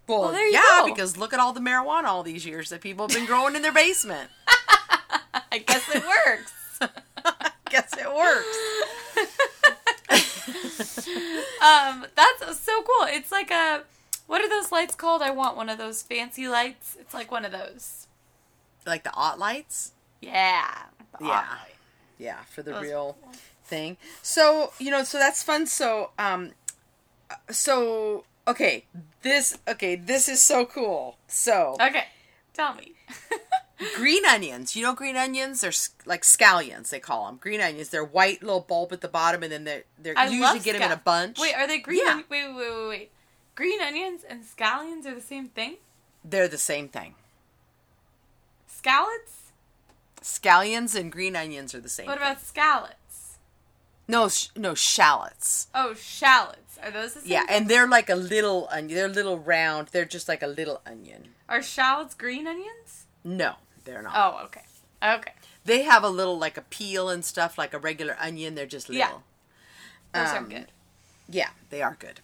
Well, 0.09 0.23
Well, 0.23 0.33
there 0.33 0.47
you 0.47 0.55
yeah, 0.55 0.81
go. 0.81 0.87
because 0.93 1.17
look 1.17 1.33
at 1.33 1.39
all 1.39 1.53
the 1.53 1.61
marijuana 1.61 2.05
all 2.05 2.23
these 2.25 2.45
years 2.45 2.71
that 2.71 2.81
people 2.81 3.07
have 3.07 3.15
been 3.17 3.27
growing 3.27 3.55
in 3.55 3.63
their 3.63 3.73
basement. 3.73 4.29
I 5.53 5.59
guess 5.59 5.89
it 5.95 6.03
works. 6.05 6.53
I 7.25 7.51
Guess 7.71 7.93
it 7.97 8.13
works. 8.13 8.57
Um, 11.61 12.07
that's 12.15 12.61
so 12.61 12.83
cool. 12.83 13.07
It's 13.09 13.31
like 13.33 13.51
a 13.51 13.83
what 14.27 14.41
are 14.41 14.49
those 14.49 14.71
lights 14.73 14.95
called? 14.95 15.23
I 15.23 15.31
want 15.31 15.57
one 15.57 15.69
of 15.69 15.79
those 15.79 16.03
fancy 16.03 16.49
lights. 16.49 16.97
It's 17.01 17.15
like 17.15 17.31
one 17.31 17.45
of 17.45 17.53
those. 17.53 18.07
Like 18.87 19.05
the 19.05 19.13
ot 19.15 19.39
lights. 19.39 19.93
Yeah. 20.21 20.71
the 21.19 21.25
Yeah. 21.27 21.29
light. 21.41 21.75
Yeah, 22.19 22.43
for 22.51 22.63
the 22.63 22.73
Those 22.73 22.83
real 22.83 23.17
cool. 23.23 23.33
thing. 23.65 23.97
So, 24.23 24.73
you 24.79 24.91
know, 24.91 25.05
so 25.05 25.19
that's 25.19 25.43
fun. 25.43 25.67
So, 25.67 26.11
um 26.19 26.53
so 27.51 28.25
okay, 28.47 28.85
this 29.23 29.57
okay, 29.69 29.97
this 29.97 30.29
is 30.29 30.43
so 30.43 30.65
cool. 30.67 31.17
So, 31.29 31.77
Okay, 31.81 32.05
tell 32.53 32.75
me. 32.75 32.95
green 33.97 34.25
onions. 34.27 34.77
You 34.77 34.83
know 34.83 34.95
green 34.95 35.17
onions? 35.17 35.61
They're 35.61 35.73
like 36.07 36.23
scallions, 36.23 36.91
they 36.91 37.01
call 37.01 37.27
them. 37.27 37.37
Green 37.37 37.61
onions. 37.61 37.89
They're 37.89 38.05
white 38.05 38.43
little 38.43 38.61
bulb 38.61 38.93
at 38.93 39.01
the 39.01 39.09
bottom 39.09 39.43
and 39.43 39.53
then 39.53 39.65
they're 39.65 39.85
they're 39.99 40.19
I 40.19 40.27
you 40.27 40.41
usually 40.41 40.61
get 40.61 40.75
them 40.75 40.83
in 40.83 40.93
a 40.93 40.97
bunch. 40.97 41.39
Wait, 41.39 41.55
are 41.55 41.67
they 41.67 41.79
green? 41.79 42.01
Yeah. 42.05 42.13
Onion- 42.13 42.27
wait, 42.31 42.55
wait, 42.55 42.57
wait, 42.57 42.89
wait. 42.89 43.11
Green 43.55 43.81
onions 43.81 44.23
and 44.29 44.43
scallions 44.45 45.07
are 45.07 45.15
the 45.15 45.21
same 45.21 45.49
thing. 45.49 45.77
They're 46.25 46.49
the 46.49 46.59
same 46.59 46.89
thing. 46.89 47.15
Scallots. 48.69 49.51
Scallions 50.23 50.95
and 50.95 51.11
green 51.11 51.35
onions 51.37 51.75
are 51.75 51.81
the 51.81 51.89
same. 51.89 52.07
What 52.07 52.19
thing. 52.19 52.27
about 52.27 52.43
scallots? 52.43 53.37
No, 54.07 54.29
sh- 54.29 54.49
no 54.57 54.75
shallots. 54.75 55.69
Oh, 55.75 55.95
shallots. 55.95 56.79
Are 56.83 56.91
those 56.91 57.15
the 57.15 57.21
same? 57.21 57.31
Yeah, 57.31 57.47
thing? 57.47 57.57
and 57.57 57.69
they're 57.69 57.87
like 57.87 58.11
a 58.11 58.15
little 58.15 58.69
onion. 58.71 58.97
They're 58.97 59.09
little 59.09 59.39
round. 59.39 59.89
They're 59.89 60.05
just 60.05 60.29
like 60.29 60.43
a 60.43 60.47
little 60.47 60.81
onion. 60.87 61.29
are 61.49 61.63
shallots 61.63 62.15
green 62.15 62.47
onions? 62.47 63.07
No, 63.23 63.57
they're 63.91 64.03
not. 64.03 64.13
Oh, 64.15 64.45
okay. 64.47 64.63
Okay. 65.03 65.33
They 65.65 65.83
have 65.83 66.03
a 66.05 66.09
little 66.09 66.39
like 66.39 66.57
a 66.57 66.63
peel 66.63 67.09
and 67.09 67.25
stuff 67.25 67.59
like 67.59 67.75
a 67.75 67.79
regular 67.79 68.17
onion. 68.21 68.55
They're 68.55 68.67
just 68.67 68.89
little. 68.89 69.23
Yeah. 70.15 70.25
Those 70.25 70.33
are 70.33 70.39
Um, 70.39 70.49
good. 70.49 70.67
Yeah, 71.29 71.51
they 71.71 71.83
are 71.83 71.97
good. 71.99 72.21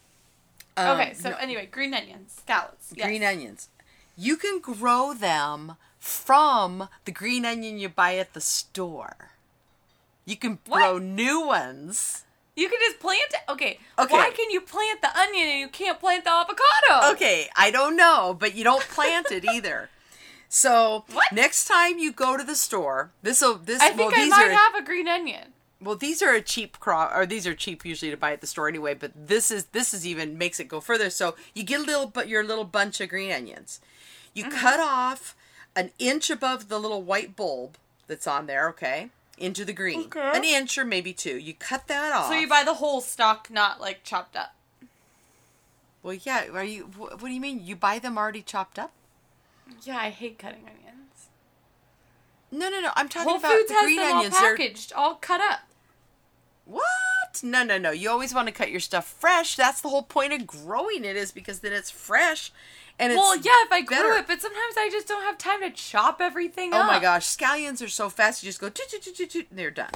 Um, 0.77 0.89
Okay, 1.01 1.15
so 1.15 1.31
no, 1.31 1.37
anyway, 1.37 1.67
green 1.67 1.95
onions, 1.95 2.41
scallots. 2.47 2.93
Yes. 2.95 3.07
green 3.07 3.23
onions. 3.23 3.69
You 4.17 4.37
can 4.37 4.61
grow 4.61 5.15
them 5.15 5.77
from 5.99 6.89
the 7.05 7.13
green 7.13 7.45
onion 7.45 7.79
you 7.79 7.89
buy 7.89 8.17
at 8.17 8.33
the 8.35 8.41
store. 8.41 9.31
You 10.25 10.37
can 10.37 10.59
What? 10.67 10.79
grow 10.81 10.99
new 10.99 11.41
ones. 11.47 12.25
You 12.57 12.69
can 12.69 12.79
just 12.81 12.99
plant 13.01 13.31
it. 13.33 13.41
Okay. 13.53 13.79
Okay. 13.99 14.15
Why 14.15 14.31
can 14.31 14.51
you 14.51 14.61
plant 14.63 15.03
the 15.03 15.17
onion 15.17 15.47
and 15.49 15.61
you 15.61 15.69
can't 15.69 16.01
plant 16.01 16.25
the 16.25 16.31
avocado? 16.31 17.13
Okay, 17.13 17.49
I 17.55 17.71
don't 17.71 17.97
know, 17.97 18.35
but 18.39 18.55
you 18.55 18.65
don't 18.65 18.83
plant 18.83 19.31
it 19.31 19.45
either. 19.45 19.91
So 20.49 21.05
What? 21.13 21.33
next 21.33 21.67
time 21.67 21.99
you 21.99 22.13
go 22.13 22.37
to 22.37 22.45
the 22.45 22.55
store, 22.57 23.11
this 23.23 23.41
will 23.41 23.55
this 23.55 23.81
I 23.83 23.91
well 23.91 24.11
think 24.11 24.15
I 24.15 24.21
these 24.23 24.31
might 24.31 24.49
are 24.49 24.53
have 24.53 24.75
a 24.75 24.83
green 24.83 25.09
onion. 25.09 25.53
well 25.81 25.97
these 25.97 26.23
are 26.23 26.33
a 26.33 26.41
cheap 26.41 26.79
crop 26.81 27.13
or 27.15 27.27
these 27.27 27.47
are 27.47 27.55
cheap 27.55 27.85
usually 27.85 28.11
to 28.11 28.17
buy 28.17 28.33
at 28.33 28.41
the 28.41 28.47
store 28.47 28.69
anyway. 28.69 28.95
But 28.95 29.13
this 29.15 29.51
is 29.51 29.67
this 29.67 29.93
is 29.93 30.07
even 30.07 30.39
makes 30.39 30.61
it 30.61 30.69
go 30.69 30.81
further. 30.81 31.11
So 31.11 31.35
you 31.55 31.63
get 31.65 31.81
a 31.81 31.85
little 31.85 32.07
but 32.07 32.29
your 32.29 32.45
little 32.45 32.65
bunch 32.65 33.01
of 33.01 33.09
green 33.09 33.33
onions. 33.33 33.81
You 34.35 34.45
Mm-hmm. 34.45 34.59
cut 34.59 34.81
off 34.81 35.35
an 35.75 35.91
inch 35.99 36.31
above 36.31 36.69
the 36.69 36.79
little 36.79 37.03
white 37.03 37.37
bulb 37.37 37.77
that's 38.07 38.27
on 38.27 38.47
there, 38.47 38.69
okay? 38.69 39.09
Into 39.39 39.65
the 39.65 39.73
green. 39.73 40.01
Okay. 40.07 40.31
An 40.35 40.45
inch 40.45 40.79
or 40.79 40.85
maybe 40.85 41.13
two. 41.13 41.37
You 41.37 41.53
cut 41.55 41.89
that 41.89 42.13
off. 42.13 42.29
So 42.29 42.35
you 42.39 42.49
buy 42.49 42.63
the 42.65 42.75
whole 42.75 43.01
stalk, 43.03 43.51
not 43.51 43.81
like 43.81 44.05
chopped 44.05 44.37
up. 44.37 44.55
Well, 46.03 46.15
yeah. 46.15 46.47
Are 46.55 46.65
you? 46.65 46.85
What 46.85 47.19
do 47.21 47.29
you 47.29 47.41
mean? 47.41 47.61
You 47.65 47.77
buy 47.77 47.99
them 47.99 48.17
already 48.17 48.41
chopped 48.43 48.79
up? 48.79 48.93
Yeah, 49.83 49.97
I 49.99 50.11
hate 50.11 50.39
cutting 50.39 50.63
onions. 50.65 51.29
No, 52.51 52.69
no, 52.71 52.81
no. 52.81 52.91
I'm 52.95 53.09
talking 53.09 53.29
Whole 53.29 53.39
about 53.39 53.53
Foods 53.53 53.69
the 53.69 53.75
has 53.75 53.85
green 53.85 53.97
them 53.97 54.07
all 54.07 54.17
onions. 54.19 54.39
They're 54.41 54.57
packaged, 54.57 54.93
all 54.95 55.15
cut 55.17 55.41
up. 55.41 55.61
what? 56.65 56.83
No, 57.43 57.63
no, 57.65 57.77
no. 57.79 57.91
You 57.91 58.09
always 58.11 58.33
want 58.35 58.49
to 58.49 58.53
cut 58.55 58.71
your 58.71 58.81
stuff 58.81 59.07
fresh. 59.07 59.57
That's 59.57 59.81
the 59.81 59.89
whole 59.89 60.03
point 60.03 60.33
of 60.33 60.47
growing 60.47 61.05
it 61.05 61.17
is 61.17 61.33
because 61.33 61.61
then 61.61 61.73
it's 61.73 61.91
fresh, 61.91 62.51
and 62.99 63.13
it's 63.13 63.19
Well, 63.19 63.37
yeah, 63.37 63.51
if 63.65 63.73
I 63.73 63.83
grew 63.83 63.97
better. 63.97 64.13
it, 64.15 64.27
but 64.27 64.41
sometimes 64.41 64.75
I 64.79 64.89
just 64.91 65.07
don't 65.07 65.23
have 65.25 65.37
time 65.37 65.61
to 65.61 65.71
chop 65.71 66.21
everything 66.21 66.73
Oh 66.73 66.79
up. 66.81 66.87
my 66.87 66.99
gosh, 67.01 67.27
scallions 67.27 67.83
are 67.85 67.89
so 67.89 68.09
fast. 68.09 68.43
You 68.43 68.49
just 68.49 68.61
go 68.61 68.69
toot, 68.71 68.89
toot, 68.89 69.03
toot, 69.03 69.17
toot, 69.17 69.31
toot, 69.31 69.47
and 69.51 69.59
they're 69.59 69.71
done. 69.71 69.91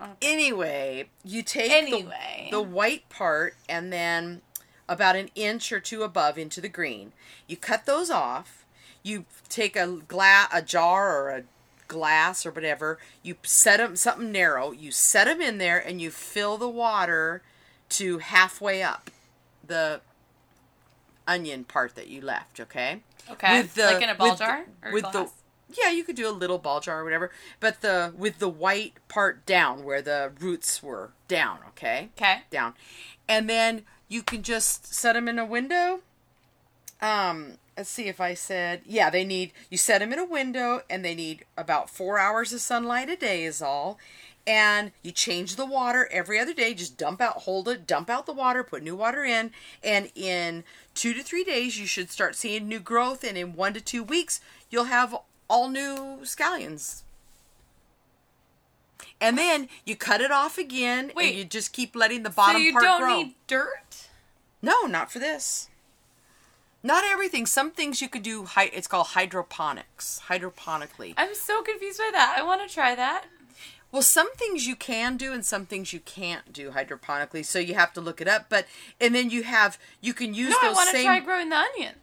Okay. 0.00 0.10
Anyway, 0.22 1.08
you 1.24 1.42
take 1.42 1.90
the- 1.90 2.08
the, 2.50 2.62
white 2.62 3.08
part 3.08 3.56
and 3.68 3.92
then 3.92 4.42
about 4.88 5.16
an 5.16 5.30
inch 5.34 5.72
or 5.72 5.80
two 5.80 6.02
above 6.02 6.38
into 6.38 6.60
the 6.60 6.68
green. 6.68 7.12
You 7.46 7.56
cut 7.56 7.86
those 7.86 8.10
off. 8.10 8.64
You 9.02 9.24
take 9.48 9.76
a 9.76 9.86
glass, 9.86 10.48
a 10.52 10.62
jar 10.62 11.16
or 11.20 11.30
a 11.30 11.42
glass 11.86 12.44
or 12.44 12.50
whatever. 12.50 12.98
You 13.22 13.36
set 13.42 13.78
them 13.78 13.96
something 13.96 14.32
narrow. 14.32 14.72
You 14.72 14.90
set 14.92 15.26
them 15.26 15.40
in 15.40 15.58
there 15.58 15.78
and 15.78 16.00
you 16.00 16.10
fill 16.10 16.56
the 16.58 16.68
water 16.68 17.42
to 17.90 18.18
halfway 18.18 18.82
up 18.82 19.10
the 19.66 20.00
onion 21.26 21.64
part 21.64 21.94
that 21.94 22.08
you 22.08 22.20
left. 22.20 22.60
Okay. 22.60 23.00
Okay, 23.30 23.68
like 23.76 24.02
in 24.02 24.08
a 24.08 24.14
ball 24.14 24.30
with 24.30 24.38
the- 24.38 24.44
jar 24.44 24.64
or 24.82 24.92
with 24.92 25.02
glass? 25.02 25.14
the 25.14 25.30
yeah, 25.70 25.90
you 25.90 26.02
could 26.02 26.16
do 26.16 26.28
a 26.28 26.32
little 26.32 26.58
ball 26.58 26.80
jar 26.80 27.00
or 27.00 27.04
whatever, 27.04 27.30
but 27.60 27.82
the 27.82 28.12
with 28.16 28.38
the 28.38 28.48
white 28.48 28.94
part 29.08 29.44
down 29.44 29.84
where 29.84 30.00
the 30.00 30.32
roots 30.40 30.82
were 30.82 31.10
down, 31.28 31.58
okay? 31.68 32.08
Okay. 32.16 32.42
Down. 32.50 32.74
And 33.28 33.50
then 33.50 33.82
you 34.08 34.22
can 34.22 34.42
just 34.42 34.92
set 34.92 35.12
them 35.12 35.28
in 35.28 35.38
a 35.38 35.44
window. 35.44 36.00
Um, 37.00 37.58
let's 37.76 37.90
see 37.90 38.08
if 38.08 38.20
I 38.20 38.34
said, 38.34 38.80
yeah, 38.84 39.10
they 39.10 39.24
need 39.24 39.52
you 39.70 39.78
set 39.78 40.00
them 40.00 40.12
in 40.12 40.18
a 40.18 40.24
window 40.24 40.82
and 40.90 41.04
they 41.04 41.14
need 41.14 41.44
about 41.56 41.90
4 41.90 42.18
hours 42.18 42.52
of 42.52 42.60
sunlight 42.60 43.08
a 43.08 43.16
day 43.16 43.44
is 43.44 43.62
all. 43.62 43.98
And 44.46 44.92
you 45.02 45.12
change 45.12 45.56
the 45.56 45.66
water 45.66 46.08
every 46.10 46.40
other 46.40 46.54
day. 46.54 46.72
Just 46.72 46.96
dump 46.96 47.20
out, 47.20 47.42
hold 47.42 47.68
it, 47.68 47.86
dump 47.86 48.08
out 48.08 48.24
the 48.24 48.32
water, 48.32 48.64
put 48.64 48.82
new 48.82 48.96
water 48.96 49.22
in, 49.22 49.50
and 49.84 50.10
in 50.14 50.64
two 50.94 51.12
to 51.12 51.22
three 51.22 51.44
days 51.44 51.78
you 51.78 51.86
should 51.86 52.10
start 52.10 52.34
seeing 52.34 52.66
new 52.66 52.80
growth. 52.80 53.24
And 53.24 53.36
in 53.36 53.54
one 53.54 53.74
to 53.74 53.80
two 53.80 54.02
weeks 54.02 54.40
you'll 54.70 54.84
have 54.84 55.14
all 55.48 55.68
new 55.68 56.20
scallions. 56.22 57.02
And 59.20 59.36
then 59.36 59.68
you 59.84 59.96
cut 59.96 60.20
it 60.20 60.30
off 60.30 60.58
again, 60.58 61.10
Wait. 61.14 61.28
and 61.30 61.38
you 61.38 61.44
just 61.44 61.72
keep 61.72 61.96
letting 61.96 62.22
the 62.22 62.30
bottom 62.30 62.56
So 62.56 62.58
you 62.58 62.72
part 62.72 62.84
don't 62.84 63.00
grow. 63.00 63.16
need 63.22 63.34
dirt? 63.46 64.06
No, 64.62 64.82
not 64.82 65.10
for 65.10 65.18
this. 65.18 65.68
Not 66.82 67.04
everything. 67.04 67.44
Some 67.46 67.72
things 67.72 68.00
you 68.00 68.08
could 68.08 68.22
do. 68.22 68.46
It's 68.56 68.86
called 68.86 69.08
hydroponics. 69.08 70.20
Hydroponically. 70.28 71.14
I'm 71.16 71.34
so 71.34 71.62
confused 71.62 71.98
by 71.98 72.10
that. 72.12 72.36
I 72.38 72.42
want 72.42 72.66
to 72.66 72.72
try 72.72 72.94
that. 72.94 73.24
Well, 73.90 74.02
some 74.02 74.32
things 74.34 74.66
you 74.66 74.76
can 74.76 75.16
do 75.16 75.32
and 75.32 75.44
some 75.44 75.64
things 75.66 75.92
you 75.92 76.00
can't 76.00 76.52
do 76.52 76.70
hydroponically. 76.70 77.44
So 77.44 77.58
you 77.58 77.74
have 77.74 77.92
to 77.94 78.00
look 78.00 78.20
it 78.20 78.28
up. 78.28 78.46
But 78.48 78.66
and 79.00 79.14
then 79.14 79.30
you 79.30 79.42
have 79.44 79.78
you 80.00 80.14
can 80.14 80.34
use 80.34 80.50
No, 80.50 80.56
I 80.60 80.66
those 80.68 80.74
want 80.76 80.90
to 80.90 80.96
same. 80.96 81.06
try 81.06 81.20
growing 81.20 81.48
the 81.48 81.56
onions. 81.56 81.96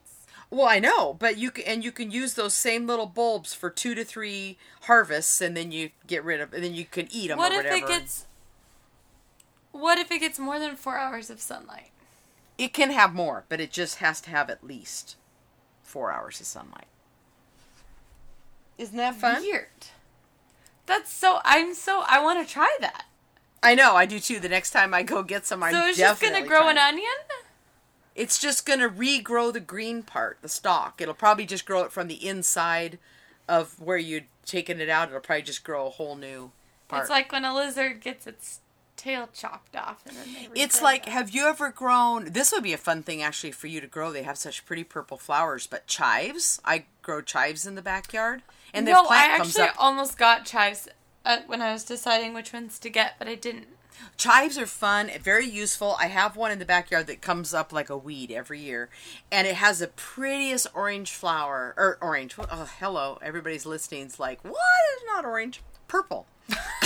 Well, 0.49 0.67
I 0.67 0.79
know, 0.79 1.13
but 1.13 1.37
you 1.37 1.51
can 1.51 1.65
and 1.65 1.83
you 1.83 1.91
can 1.91 2.11
use 2.11 2.35
those 2.35 2.53
same 2.53 2.87
little 2.87 3.07
bulbs 3.07 3.53
for 3.53 3.69
two 3.69 3.95
to 3.95 4.03
three 4.05 4.57
harvests, 4.83 5.41
and 5.41 5.57
then 5.57 5.71
you 5.71 5.89
get 6.07 6.23
rid 6.23 6.39
of, 6.39 6.53
and 6.53 6.63
then 6.63 6.73
you 6.73 6.85
can 6.85 7.07
eat 7.11 7.27
them 7.27 7.37
What 7.37 7.51
or 7.51 7.55
if 7.55 7.65
whatever. 7.65 7.77
it 7.77 7.87
gets? 7.87 8.25
What 9.71 9.97
if 9.97 10.11
it 10.11 10.19
gets 10.19 10.39
more 10.39 10.59
than 10.59 10.75
four 10.75 10.97
hours 10.97 11.29
of 11.29 11.41
sunlight? 11.41 11.89
It 12.57 12.73
can 12.73 12.91
have 12.91 13.13
more, 13.13 13.43
but 13.49 13.59
it 13.59 13.71
just 13.71 13.97
has 13.97 14.21
to 14.21 14.29
have 14.29 14.49
at 14.49 14.63
least 14.63 15.17
four 15.83 16.11
hours 16.11 16.39
of 16.39 16.45
sunlight. 16.45 16.87
Isn't 18.77 18.97
that 18.97 19.15
fun? 19.15 19.41
Weird. 19.41 19.67
That's 20.85 21.11
so. 21.11 21.39
I'm 21.43 21.73
so. 21.73 22.03
I 22.07 22.21
want 22.21 22.45
to 22.45 22.53
try 22.53 22.77
that. 22.81 23.05
I 23.63 23.73
know, 23.73 23.95
I 23.95 24.05
do 24.05 24.19
too. 24.19 24.39
The 24.39 24.47
next 24.47 24.71
time 24.71 24.93
I 24.93 25.01
go 25.01 25.23
get 25.23 25.45
some, 25.45 25.63
I 25.63 25.71
So 25.71 25.87
it's 25.87 25.97
just 25.97 26.21
gonna 26.21 26.45
grow 26.45 26.67
an 26.67 26.77
onion. 26.77 27.05
It's 28.15 28.39
just 28.39 28.65
gonna 28.65 28.89
regrow 28.89 29.51
the 29.51 29.59
green 29.59 30.01
part, 30.01 30.37
the 30.41 30.49
stalk. 30.49 31.01
It'll 31.01 31.13
probably 31.13 31.45
just 31.45 31.65
grow 31.65 31.83
it 31.83 31.91
from 31.91 32.07
the 32.07 32.25
inside 32.27 32.97
of 33.47 33.79
where 33.79 33.97
you'd 33.97 34.25
taken 34.45 34.79
it 34.79 34.89
out. 34.89 35.09
It'll 35.09 35.19
probably 35.19 35.43
just 35.43 35.63
grow 35.63 35.87
a 35.87 35.89
whole 35.91 36.15
new 36.15 36.51
part. 36.87 37.01
It's 37.01 37.09
like 37.09 37.31
when 37.31 37.45
a 37.45 37.53
lizard 37.53 38.01
gets 38.01 38.25
its 38.25 38.61
tail 38.95 39.29
chopped 39.33 39.75
off 39.75 40.03
and 40.05 40.15
then 40.15 40.49
they. 40.53 40.61
It's 40.61 40.81
like, 40.81 41.05
that. 41.05 41.11
have 41.11 41.29
you 41.31 41.45
ever 41.47 41.69
grown? 41.69 42.31
This 42.31 42.51
would 42.51 42.63
be 42.63 42.73
a 42.73 42.77
fun 42.77 43.03
thing 43.03 43.21
actually 43.21 43.51
for 43.51 43.67
you 43.67 43.81
to 43.81 43.87
grow. 43.87 44.11
They 44.11 44.23
have 44.23 44.37
such 44.37 44.65
pretty 44.65 44.83
purple 44.83 45.17
flowers, 45.17 45.67
but 45.67 45.87
chives. 45.87 46.61
I 46.63 46.85
grow 47.01 47.21
chives 47.21 47.65
in 47.65 47.75
the 47.75 47.81
backyard, 47.81 48.41
and 48.73 48.87
the 48.87 48.93
no, 48.93 49.05
plant 49.05 49.33
I 49.33 49.37
comes 49.37 49.49
actually 49.49 49.69
up. 49.69 49.75
almost 49.77 50.17
got 50.17 50.45
chives 50.45 50.87
uh, 51.25 51.39
when 51.47 51.61
I 51.61 51.73
was 51.73 51.83
deciding 51.83 52.33
which 52.33 52.53
ones 52.53 52.79
to 52.79 52.89
get, 52.89 53.15
but 53.19 53.27
I 53.27 53.35
didn't. 53.35 53.67
Chives 54.17 54.57
are 54.57 54.65
fun, 54.65 55.11
very 55.21 55.45
useful. 55.45 55.95
I 55.99 56.07
have 56.07 56.35
one 56.35 56.51
in 56.51 56.59
the 56.59 56.65
backyard 56.65 57.07
that 57.07 57.21
comes 57.21 57.53
up 57.53 57.73
like 57.73 57.89
a 57.89 57.97
weed 57.97 58.31
every 58.31 58.59
year, 58.59 58.89
and 59.31 59.47
it 59.47 59.55
has 59.55 59.79
the 59.79 59.87
prettiest 59.87 60.67
orange 60.73 61.11
flower 61.11 61.73
or 61.77 61.97
orange. 62.01 62.35
Oh, 62.37 62.69
hello, 62.79 63.19
everybody's 63.21 63.65
listening's 63.65 64.19
like, 64.19 64.43
what 64.43 64.53
is 64.97 65.03
not 65.07 65.25
orange? 65.25 65.61
Purple. 65.87 66.27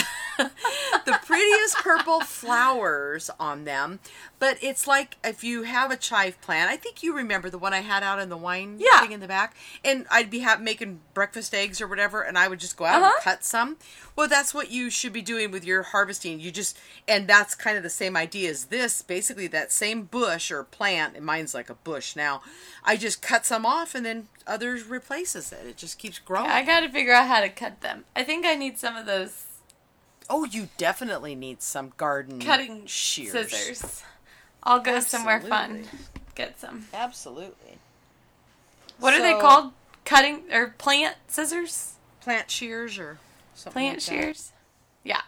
the 1.06 1.19
prettiest 1.25 1.75
purple 1.78 2.21
flowers 2.21 3.30
on 3.39 3.63
them, 3.65 3.99
but 4.39 4.58
it's 4.62 4.88
like 4.88 5.17
if 5.23 5.43
you 5.43 5.63
have 5.63 5.91
a 5.91 5.97
chive 5.97 6.39
plant. 6.41 6.69
I 6.69 6.75
think 6.78 7.04
you 7.04 7.15
remember 7.15 7.49
the 7.49 7.58
one 7.58 7.73
I 7.73 7.80
had 7.82 8.04
out 8.04 8.19
in 8.19 8.30
the 8.30 8.38
wine 8.38 8.78
Yeah. 8.80 9.02
thing 9.02 9.12
in 9.12 9.19
the 9.19 9.28
back, 9.28 9.56
and 9.84 10.06
I'd 10.10 10.30
be 10.30 10.41
ha- 10.41 10.58
making 10.60 11.02
breakfast 11.13 11.54
eggs 11.54 11.82
or 11.82 11.88
whatever, 11.88 12.21
and 12.21 12.38
I 12.38 12.47
would 12.47 12.60
just 12.60 12.78
go 12.78 12.86
out 12.86 13.02
Uh-huh. 13.02 13.12
and 13.15 13.23
cut 13.23 13.43
some. 13.43 13.78
Well, 14.15 14.28
that's 14.28 14.54
what 14.54 14.69
you 14.71 14.89
should 14.89 15.13
be 15.13 15.21
doing 15.21 15.52
with 15.52 15.63
your 15.65 15.84
harvesting. 15.84 16.39
You 16.39 16.52
just, 16.52 16.78
and 17.08 17.28
that's 17.28 17.56
kind 17.56 17.78
of 17.78 17.84
the 17.84 17.89
same 17.89 18.17
idea 18.17 18.49
as 18.49 18.65
this. 18.65 19.02
Basically, 19.02 19.47
that 19.47 19.71
same 19.71 20.04
bush 20.04 20.52
or 20.52 20.63
plant, 20.63 21.15
and 21.15 21.25
mine's 21.25 21.54
like 21.54 21.69
a 21.69 21.75
bush 21.75 22.15
now. 22.15 22.41
I 22.84 22.97
just 22.97 23.21
cut 23.21 23.45
some 23.45 23.65
off, 23.65 23.95
and 23.95 24.06
then 24.06 24.28
others 24.47 24.84
replaces 24.84 25.52
it. 25.52 25.65
It 25.65 25.78
just 25.78 25.99
keeps 25.99 26.19
growing. 26.19 26.49
I 26.49 26.63
got 26.63 26.82
to 26.82 26.89
figure 26.89 27.13
out 27.13 27.28
how 27.28 27.39
to 27.41 27.49
cut 27.49 27.82
them. 27.82 28.06
I 28.15 28.23
think 28.23 28.45
I 28.45 28.56
need 28.56 28.78
some 28.78 28.95
of 28.95 29.06
those 29.06 29.43
oh, 30.29 30.45
you 30.45 30.69
definitely 30.77 31.35
need 31.35 31.61
some 31.61 31.91
garden 31.97 32.39
cutting 32.39 32.85
shears. 32.85 33.31
scissors. 33.31 34.03
I'll 34.63 34.79
go 34.79 34.99
somewhere 34.99 35.39
fun. 35.41 35.85
Get 36.35 36.59
some. 36.59 36.87
Absolutely. 36.93 37.77
What 38.99 39.13
are 39.13 39.21
they 39.21 39.33
called? 39.39 39.71
Cutting 40.05 40.43
or 40.51 40.69
plant 40.77 41.15
scissors? 41.27 41.93
Plant 42.21 42.49
shears 42.51 42.97
or 42.97 43.19
something. 43.55 43.73
Plant 43.73 43.95
like 43.97 44.05
that. 44.05 44.11
shears? 44.11 44.51
Yeah. 45.03 45.21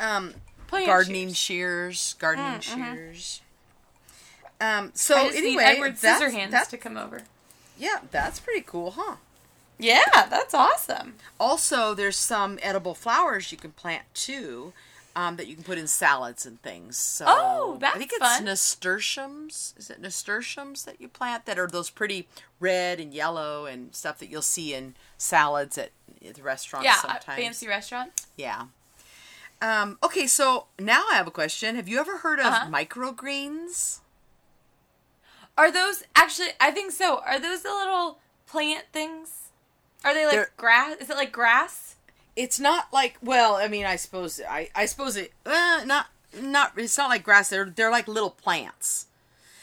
Um, 0.00 0.34
Plant 0.66 0.86
gardening 0.86 1.28
shears. 1.28 1.96
shears, 1.96 2.14
gardening 2.18 2.60
Mm, 2.60 2.62
mhm. 2.62 2.94
shears. 2.94 3.40
Um. 4.60 4.90
So 4.94 5.16
anyway, 5.16 5.40
need 5.40 5.58
Edward 5.60 5.96
that's- 5.96 6.20
Scissorhands 6.22 6.50
that's- 6.50 6.68
to 6.68 6.78
come 6.78 6.96
over. 6.96 7.22
yeah, 7.78 8.00
that's 8.10 8.40
pretty 8.40 8.62
cool, 8.62 8.92
huh? 8.92 9.16
Yeah, 9.82 10.26
that's 10.30 10.54
awesome. 10.54 11.14
Also, 11.40 11.92
there's 11.94 12.16
some 12.16 12.58
edible 12.62 12.94
flowers 12.94 13.50
you 13.50 13.58
can 13.58 13.72
plant 13.72 14.04
too, 14.14 14.72
um, 15.16 15.36
that 15.36 15.46
you 15.48 15.54
can 15.56 15.64
put 15.64 15.76
in 15.76 15.86
salads 15.88 16.46
and 16.46 16.62
things. 16.62 16.96
So 16.96 17.24
Oh, 17.28 17.78
I 17.82 17.98
think 17.98 18.12
it's 18.12 18.18
fun. 18.20 18.44
nasturtiums. 18.44 19.74
Is 19.76 19.90
it 19.90 20.00
nasturtiums 20.00 20.84
that 20.84 21.00
you 21.00 21.08
plant 21.08 21.46
that 21.46 21.58
are 21.58 21.66
those 21.66 21.90
pretty 21.90 22.28
red 22.60 23.00
and 23.00 23.12
yellow 23.12 23.66
and 23.66 23.94
stuff 23.94 24.18
that 24.20 24.28
you'll 24.30 24.40
see 24.42 24.72
in 24.72 24.94
salads 25.18 25.76
at, 25.76 25.90
at 26.26 26.34
the 26.36 26.42
restaurants 26.42 26.86
Yeah, 26.86 26.96
sometimes. 26.96 27.42
fancy 27.42 27.66
restaurant. 27.66 28.12
Yeah. 28.36 28.66
Um, 29.60 29.98
okay, 30.02 30.26
so 30.26 30.66
now 30.78 31.04
I 31.10 31.14
have 31.16 31.26
a 31.26 31.30
question. 31.32 31.76
Have 31.76 31.88
you 31.88 31.98
ever 31.98 32.18
heard 32.18 32.38
of 32.40 32.46
Uh-huh. 32.46 32.66
microgreens? 32.70 33.98
Are 35.58 35.70
those 35.70 36.02
actually? 36.16 36.48
I 36.60 36.70
think 36.70 36.92
so. 36.92 37.18
Are 37.26 37.38
those 37.38 37.62
the 37.62 37.68
little 37.70 38.18
plant 38.46 38.86
things? 38.92 39.41
Are 40.04 40.14
they 40.14 40.24
like 40.26 40.34
They're- 40.34 40.50
grass? 40.56 40.96
Is 41.00 41.10
it 41.10 41.16
like 41.16 41.32
grass? 41.32 41.96
It's 42.34 42.58
not 42.58 42.92
like 42.92 43.18
well, 43.22 43.56
I 43.56 43.68
mean, 43.68 43.84
I 43.86 43.96
suppose 43.96 44.40
I, 44.48 44.70
I 44.74 44.86
suppose 44.86 45.16
it 45.16 45.32
uh, 45.44 45.82
not 45.84 46.06
not 46.40 46.72
it's 46.76 46.96
not 46.96 47.08
like 47.10 47.22
grass. 47.22 47.50
They're 47.50 47.66
they're 47.70 47.90
like 47.90 48.08
little 48.08 48.30
plants. 48.30 49.06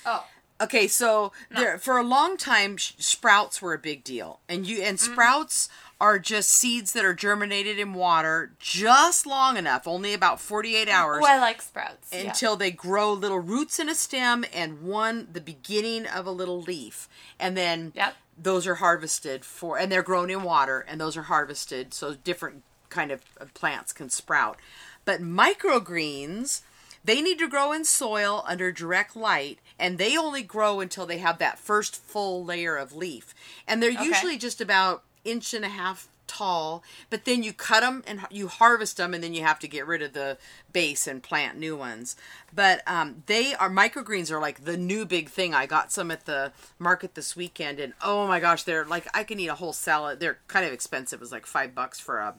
Oh, 0.06 0.26
Okay, 0.62 0.88
so 0.88 1.32
there 1.56 1.78
for 1.78 1.98
a 1.98 2.04
long 2.04 2.36
time 2.36 2.78
sprouts 2.78 3.62
were 3.62 3.74
a 3.74 3.78
big 3.80 4.04
deal. 4.04 4.40
And 4.50 4.68
you 4.68 4.82
and 4.82 4.98
Mm-hmm. 4.98 5.14
sprouts 5.14 5.70
are 6.02 6.20
just 6.20 6.50
seeds 6.50 6.94
that 6.94 7.04
are 7.04 7.14
germinated 7.14 7.78
in 7.80 7.94
water 7.94 8.52
just 8.60 9.26
long 9.26 9.58
enough, 9.58 9.86
only 9.88 10.14
about 10.14 10.40
48 10.40 10.88
hours. 10.88 11.24
Oh, 11.24 11.28
I 11.30 11.40
like 11.40 11.62
sprouts. 11.62 12.10
yeah. 12.14 12.20
until 12.20 12.56
they 12.56 12.72
grow 12.72 13.12
little 13.14 13.40
roots 13.40 13.80
in 13.80 13.90
a 13.90 13.96
stem 13.96 14.46
and 14.54 14.82
one 14.82 15.28
the 15.32 15.42
beginning 15.42 16.06
of 16.06 16.26
a 16.26 16.32
little 16.32 16.62
leaf 16.62 17.08
and 17.40 17.56
then 17.58 17.92
Yep. 17.96 18.16
Those 18.42 18.66
are 18.66 18.76
harvested 18.76 19.44
for 19.44 19.78
and 19.78 19.92
they're 19.92 20.02
grown 20.04 20.30
in 20.30 20.44
water 20.44 20.86
and 20.88 21.00
those 21.02 21.18
are 21.18 21.24
harvested 21.24 21.94
so 21.94 22.14
different 22.16 22.64
kind 22.90 23.12
of 23.12 23.22
plants 23.54 23.92
can 23.94 24.10
sprout 24.10 24.58
but 25.06 25.22
microgreens 25.22 26.62
they 27.04 27.22
need 27.22 27.40
to 27.40 27.48
grow 27.48 27.72
in 27.72 27.86
soil 27.86 28.44
under 28.48 28.72
direct 28.72 29.16
light 29.16 29.60
and 29.78 29.98
they 29.98 30.18
only 30.18 30.42
grow 30.44 30.80
until 30.80 31.06
they 31.06 31.18
have 31.20 31.38
that 31.38 31.60
first 31.60 31.96
full 31.96 32.44
layer 32.44 32.76
of 32.76 32.96
leaf 32.96 33.34
and 33.68 33.82
they're 33.82 33.92
Okay. 33.92 34.04
usually 34.06 34.38
just 34.38 34.60
about 34.62 35.04
inch 35.24 35.54
and 35.54 35.66
a 35.66 35.70
half 35.70 36.08
tall 36.40 36.84
but 37.10 37.26
then 37.26 37.44
you 37.44 37.52
cut 37.54 37.82
them 37.82 38.04
and 38.08 38.22
you 38.32 38.48
harvest 38.48 38.98
them 38.98 39.14
and 39.14 39.24
then 39.24 39.34
you 39.34 39.42
have 39.42 39.60
to 39.60 39.68
get 39.68 39.86
rid 39.86 40.02
of 40.02 40.14
the 40.14 40.38
base 40.72 41.06
and 41.08 41.22
plant 41.24 41.58
new 41.58 41.76
ones 41.76 42.16
but 42.54 42.82
um, 42.88 43.24
they 43.26 43.54
are 43.56 43.70
microgreens 43.70 44.32
are 44.32 44.40
like 44.40 44.64
the 44.66 44.78
new 44.78 45.06
big 45.06 45.28
thing 45.30 45.54
i 45.54 45.66
got 45.66 45.92
some 45.92 46.10
at 46.12 46.26
the 46.26 46.52
market 46.78 47.16
this 47.16 47.36
weekend 47.36 47.80
and 47.80 47.94
oh 48.02 48.26
my 48.28 48.40
gosh 48.40 48.64
they're 48.64 48.86
like 48.86 49.08
i 49.14 49.24
can 49.24 49.40
eat 49.40 49.48
a 49.48 49.56
whole 49.56 49.74
salad 49.74 50.20
they're 50.20 50.38
kind 50.48 50.66
of 50.66 50.72
expensive 50.74 51.22
it's 51.22 51.32
like 51.32 51.46
five 51.46 51.76
bucks 51.76 52.00
for 52.00 52.20
a 52.20 52.34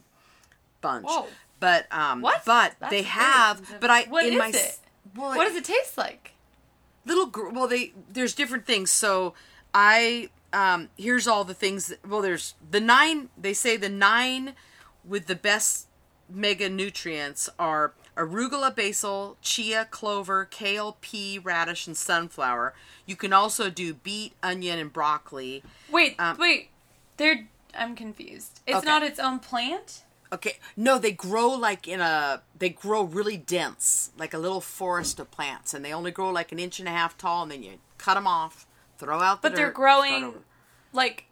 bunch 0.80 1.06
Whoa. 1.06 1.26
but 1.58 1.86
um 1.92 2.22
What? 2.22 2.42
but 2.46 2.74
That's 2.80 2.90
they 2.90 3.02
have 3.02 3.58
expensive. 3.58 3.80
but 3.80 3.90
i 3.90 4.02
What 4.04 4.24
in 4.26 4.32
is 4.34 4.38
my 4.38 4.48
it? 4.48 4.78
well, 5.16 5.36
What 5.36 5.44
does 5.46 5.56
it 5.56 5.64
taste 5.64 5.98
like? 5.98 6.32
little 7.06 7.30
well 7.52 7.66
they 7.68 7.92
there's 8.12 8.34
different 8.34 8.64
things 8.66 8.90
so 8.90 9.34
i 9.74 10.28
um 10.52 10.88
here's 10.96 11.26
all 11.28 11.44
the 11.44 11.54
things 11.54 11.86
that, 11.88 12.06
well 12.06 12.20
there's 12.22 12.54
the 12.70 12.80
nine 12.80 13.28
they 13.38 13.52
say 13.54 13.76
the 13.76 13.88
nine 13.88 14.54
with 15.04 15.26
the 15.26 15.34
best 15.34 15.86
mega 16.28 16.68
nutrients 16.68 17.48
are 17.58 17.92
arugula 18.16 18.74
basil 18.74 19.36
chia 19.40 19.84
clover 19.90 20.44
kale 20.44 20.96
pea 21.00 21.38
radish 21.38 21.86
and 21.86 21.96
sunflower 21.96 22.74
you 23.06 23.16
can 23.16 23.32
also 23.32 23.70
do 23.70 23.94
beet 23.94 24.32
onion 24.42 24.78
and 24.78 24.92
broccoli 24.92 25.62
Wait, 25.90 26.14
Um, 26.18 26.36
wait. 26.38 26.68
They're. 27.16 27.48
I'm 27.74 27.94
confused. 27.94 28.60
It's 28.66 28.78
Okay. 28.78 28.86
not 28.86 29.02
its 29.02 29.18
own 29.20 29.38
plant. 29.40 30.04
okay 30.32 30.58
no 30.76 30.98
they 30.98 31.12
grow 31.12 31.48
like 31.50 31.86
in 31.88 32.00
a 32.00 32.42
they 32.58 32.68
grow 32.68 33.02
really 33.02 33.36
dense 33.36 34.10
like 34.16 34.32
a 34.34 34.38
little 34.38 34.60
forest 34.60 35.18
of 35.20 35.30
plants 35.30 35.74
and 35.74 35.84
they 35.84 35.92
only 35.92 36.10
grow 36.12 36.30
like 36.30 36.52
an 36.52 36.58
inch 36.58 36.78
and 36.80 36.88
a 36.88 36.92
half 36.92 37.16
tall 37.18 37.42
and 37.42 37.50
then 37.52 37.62
you 37.62 37.72
cut 37.98 38.14
them 38.14 38.26
off 38.26 38.66
throw 39.00 39.20
out 39.20 39.42
the 39.42 39.48
But 39.48 39.56
they're 39.56 39.66
dirt, 39.66 39.74
growing 39.74 40.34
like 40.92 41.24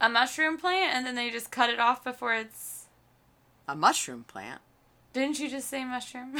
a 0.00 0.08
mushroom 0.08 0.58
plant, 0.58 0.94
and 0.94 1.06
then 1.06 1.14
they 1.14 1.30
just 1.30 1.50
cut 1.50 1.70
it 1.70 1.80
off 1.80 2.04
before 2.04 2.34
it's. 2.34 2.86
a 3.66 3.74
mushroom 3.74 4.24
plant 4.24 4.60
Didn't 5.12 5.38
you 5.38 5.48
just 5.48 5.68
say 5.68 5.84
mushroom? 5.84 6.36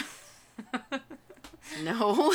No. 1.83 2.15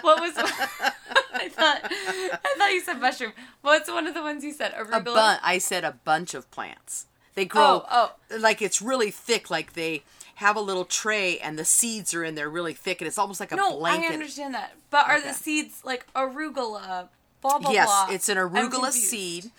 what 0.00 0.20
was? 0.20 0.32
I 0.36 1.48
thought. 1.48 1.80
I 1.84 2.54
thought 2.56 2.72
you 2.72 2.80
said 2.80 3.00
mushroom. 3.00 3.32
What's 3.62 3.90
one 3.90 4.06
of 4.06 4.14
the 4.14 4.22
ones 4.22 4.44
you 4.44 4.52
said? 4.52 4.72
a 4.76 4.84
Arugula. 4.84 5.04
bun- 5.04 5.38
I 5.42 5.58
said 5.58 5.84
a 5.84 5.92
bunch 6.04 6.34
of 6.34 6.50
plants. 6.50 7.06
They 7.34 7.42
oh, 7.42 7.46
grow 7.46 7.84
Oh, 7.90 8.12
like 8.38 8.62
it's 8.62 8.80
really 8.80 9.10
thick. 9.10 9.50
Like 9.50 9.72
they 9.74 10.04
have 10.36 10.56
a 10.56 10.60
little 10.60 10.84
tray 10.84 11.38
and 11.38 11.58
the 11.58 11.64
seeds 11.64 12.12
are 12.14 12.22
in 12.24 12.34
there 12.34 12.48
really 12.48 12.74
thick, 12.74 13.00
and 13.00 13.08
it's 13.08 13.18
almost 13.18 13.40
like 13.40 13.52
a 13.52 13.56
No, 13.56 13.76
blanket. 13.78 14.10
I 14.10 14.14
understand 14.14 14.54
that. 14.54 14.74
But 14.90 15.06
are 15.08 15.16
Okay. 15.18 15.28
the 15.28 15.34
seeds 15.34 15.82
like 15.84 16.06
arugula? 16.14 17.08
Blah 17.42 17.58
blah 17.58 17.70
yes, 17.70 17.86
blah. 17.86 18.14
it's 18.14 18.28
an 18.28 18.36
arugula 18.38 18.92
seed. 18.92 19.50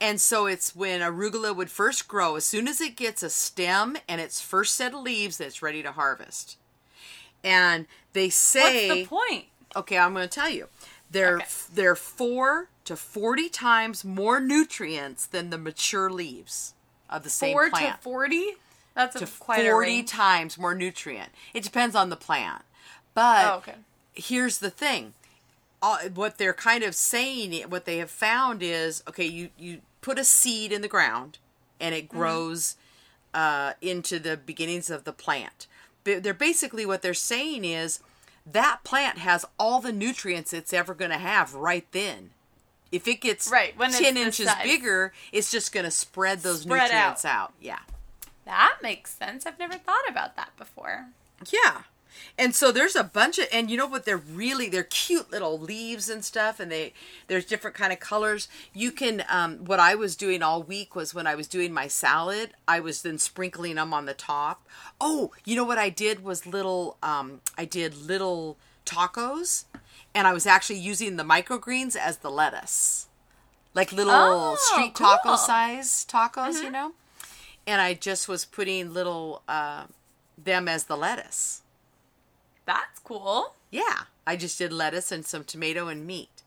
And 0.00 0.20
so 0.20 0.46
it's 0.46 0.74
when 0.74 1.00
arugula 1.02 1.54
would 1.54 1.70
first 1.70 2.08
grow, 2.08 2.36
as 2.36 2.44
soon 2.46 2.68
as 2.68 2.80
it 2.80 2.96
gets 2.96 3.22
a 3.22 3.28
stem 3.28 3.98
and 4.08 4.20
its 4.20 4.40
first 4.40 4.74
set 4.74 4.94
of 4.94 5.00
leaves, 5.02 5.36
that 5.38 5.46
it's 5.46 5.60
ready 5.62 5.82
to 5.82 5.92
harvest. 5.92 6.56
And 7.44 7.86
they 8.12 8.30
say. 8.30 8.88
What's 8.88 9.00
the 9.00 9.06
point? 9.06 9.44
Okay, 9.76 9.98
I'm 9.98 10.14
going 10.14 10.28
to 10.28 10.34
tell 10.34 10.48
you. 10.48 10.68
They're 11.10 11.36
Okay. 11.38 11.46
they're 11.74 11.96
4 11.96 12.68
to 12.84 12.96
40 12.96 13.48
times 13.48 14.04
more 14.04 14.40
nutrients 14.40 15.26
than 15.26 15.50
the 15.50 15.58
mature 15.58 16.08
leaves 16.10 16.74
of 17.08 17.22
the 17.24 17.30
same 17.30 17.54
Four 17.54 17.70
plant. 17.70 17.96
to 17.96 18.02
forty. 18.02 18.56
That's 18.94 19.16
a 19.16 19.20
to 19.20 19.26
quite 19.26 19.66
a 19.66 19.70
40 19.70 19.88
range. 19.88 20.08
times 20.10 20.58
more 20.58 20.74
nutrient. 20.74 21.30
It 21.54 21.62
depends 21.62 21.94
on 21.96 22.10
the 22.10 22.16
plant. 22.16 22.62
But 23.14 23.46
Oh, 23.46 23.54
okay. 23.58 23.74
here's 24.14 24.58
the 24.58 24.70
thing. 24.70 25.14
Uh, 25.82 26.08
what 26.14 26.36
they're 26.38 26.52
kind 26.52 26.82
of 26.84 26.94
saying, 26.94 27.52
what 27.70 27.84
they 27.86 27.96
have 27.98 28.10
found 28.10 28.62
is, 28.62 29.02
okay, 29.08 29.24
you 29.24 29.48
you 29.58 29.80
put 30.02 30.18
a 30.18 30.24
seed 30.24 30.72
in 30.72 30.82
the 30.82 30.88
ground 30.88 31.38
and 31.80 31.94
Mm-hmm. 31.94 31.98
it 32.04 32.08
grows 32.08 32.76
uh, 33.32 33.72
into 33.80 34.18
the 34.18 34.36
beginnings 34.36 34.90
of 34.90 35.04
the 35.04 35.12
plant. 35.12 35.66
But 36.04 36.22
they're 36.22 36.34
basically 36.34 36.84
what 36.84 37.00
they're 37.02 37.14
saying 37.14 37.64
is 37.64 38.00
that 38.44 38.80
plant 38.84 39.18
has 39.18 39.44
all 39.58 39.80
the 39.80 39.92
nutrients 39.92 40.52
it's 40.52 40.72
ever 40.72 40.94
going 40.94 41.10
to 41.12 41.18
have 41.18 41.54
right 41.54 41.86
then. 41.92 42.30
If 42.90 43.06
it 43.06 43.20
gets 43.20 43.48
Right, 43.50 43.76
when 43.78 43.92
ten 43.92 44.16
inches 44.16 44.48
bigger, 44.64 45.12
it's 45.32 45.50
just 45.52 45.72
going 45.72 45.84
to 45.84 45.90
spread 45.92 46.40
those 46.40 46.62
Spread 46.62 46.90
nutrients 46.90 47.24
out. 47.24 47.34
out. 47.50 47.52
Yeah. 47.60 47.78
That 48.44 48.76
makes 48.82 49.12
sense. 49.14 49.46
I've 49.46 49.58
never 49.58 49.74
thought 49.74 50.08
about 50.08 50.36
that 50.36 50.56
before. 50.56 51.06
Yeah. 51.50 51.82
And 52.36 52.54
so 52.56 52.72
there's 52.72 52.96
a 52.96 53.04
bunch 53.04 53.38
of 53.38 53.46
and 53.52 53.70
you 53.70 53.76
know 53.76 53.86
what 53.86 54.04
they're 54.04 54.16
really 54.16 54.68
they're 54.68 54.82
cute 54.82 55.30
little 55.30 55.58
leaves 55.58 56.08
and 56.08 56.24
stuff 56.24 56.58
and 56.58 56.70
they 56.70 56.92
there's 57.28 57.44
different 57.44 57.76
kind 57.76 57.92
of 57.92 58.00
colors. 58.00 58.48
You 58.74 58.90
can 58.90 59.22
um 59.28 59.58
what 59.64 59.78
I 59.78 59.94
was 59.94 60.16
doing 60.16 60.42
all 60.42 60.62
week 60.62 60.96
was 60.96 61.14
when 61.14 61.26
I 61.28 61.34
was 61.36 61.46
doing 61.46 61.72
my 61.72 61.86
salad, 61.86 62.50
I 62.66 62.80
was 62.80 63.02
then 63.02 63.18
sprinkling 63.18 63.76
them 63.76 63.94
on 63.94 64.06
the 64.06 64.12
top. 64.14 64.66
Oh, 65.00 65.30
you 65.44 65.54
know 65.54 65.64
what 65.64 65.78
I 65.78 65.88
did 65.88 66.24
was 66.24 66.46
little 66.46 66.96
um 67.02 67.40
I 67.56 67.64
did 67.64 67.94
little 67.96 68.56
tacos 68.84 69.64
and 70.12 70.26
I 70.26 70.32
was 70.32 70.46
actually 70.46 70.80
using 70.80 71.16
the 71.16 71.22
microgreens 71.24 71.94
as 71.94 72.18
the 72.18 72.30
lettuce. 72.30 73.06
Like 73.72 73.92
little 73.92 74.12
Oh, 74.12 74.56
street 74.58 74.94
cool. 74.94 75.06
taco 75.06 75.36
size 75.36 76.04
tacos, 76.10 76.60
you 76.60 76.70
know? 76.72 76.92
And 77.70 77.80
I 77.80 77.94
just 77.94 78.26
was 78.26 78.44
putting 78.44 78.92
little 78.92 79.42
uh 79.46 79.84
them 80.36 80.66
as 80.66 80.84
the 80.84 80.96
lettuce. 80.96 81.62
That's 82.66 82.98
cool. 83.04 83.54
Yeah, 83.70 84.04
I 84.26 84.34
just 84.34 84.58
did 84.58 84.72
lettuce 84.72 85.12
and 85.12 85.24
some 85.24 85.44
tomato 85.44 85.86
and 85.86 86.04
meat. 86.04 86.42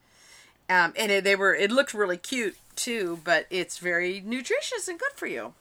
Um, 0.69 0.91
and 0.97 1.13
it, 1.13 1.23
they 1.23 1.37
were 1.37 1.55
it 1.55 1.71
looked 1.71 1.93
really 1.93 2.17
cute 2.17 2.57
too, 2.75 3.21
but 3.23 3.45
it's 3.49 3.77
very 3.77 4.21
nutritious 4.25 4.89
and 4.89 4.99
good 4.99 5.13
for 5.15 5.27
you. 5.27 5.53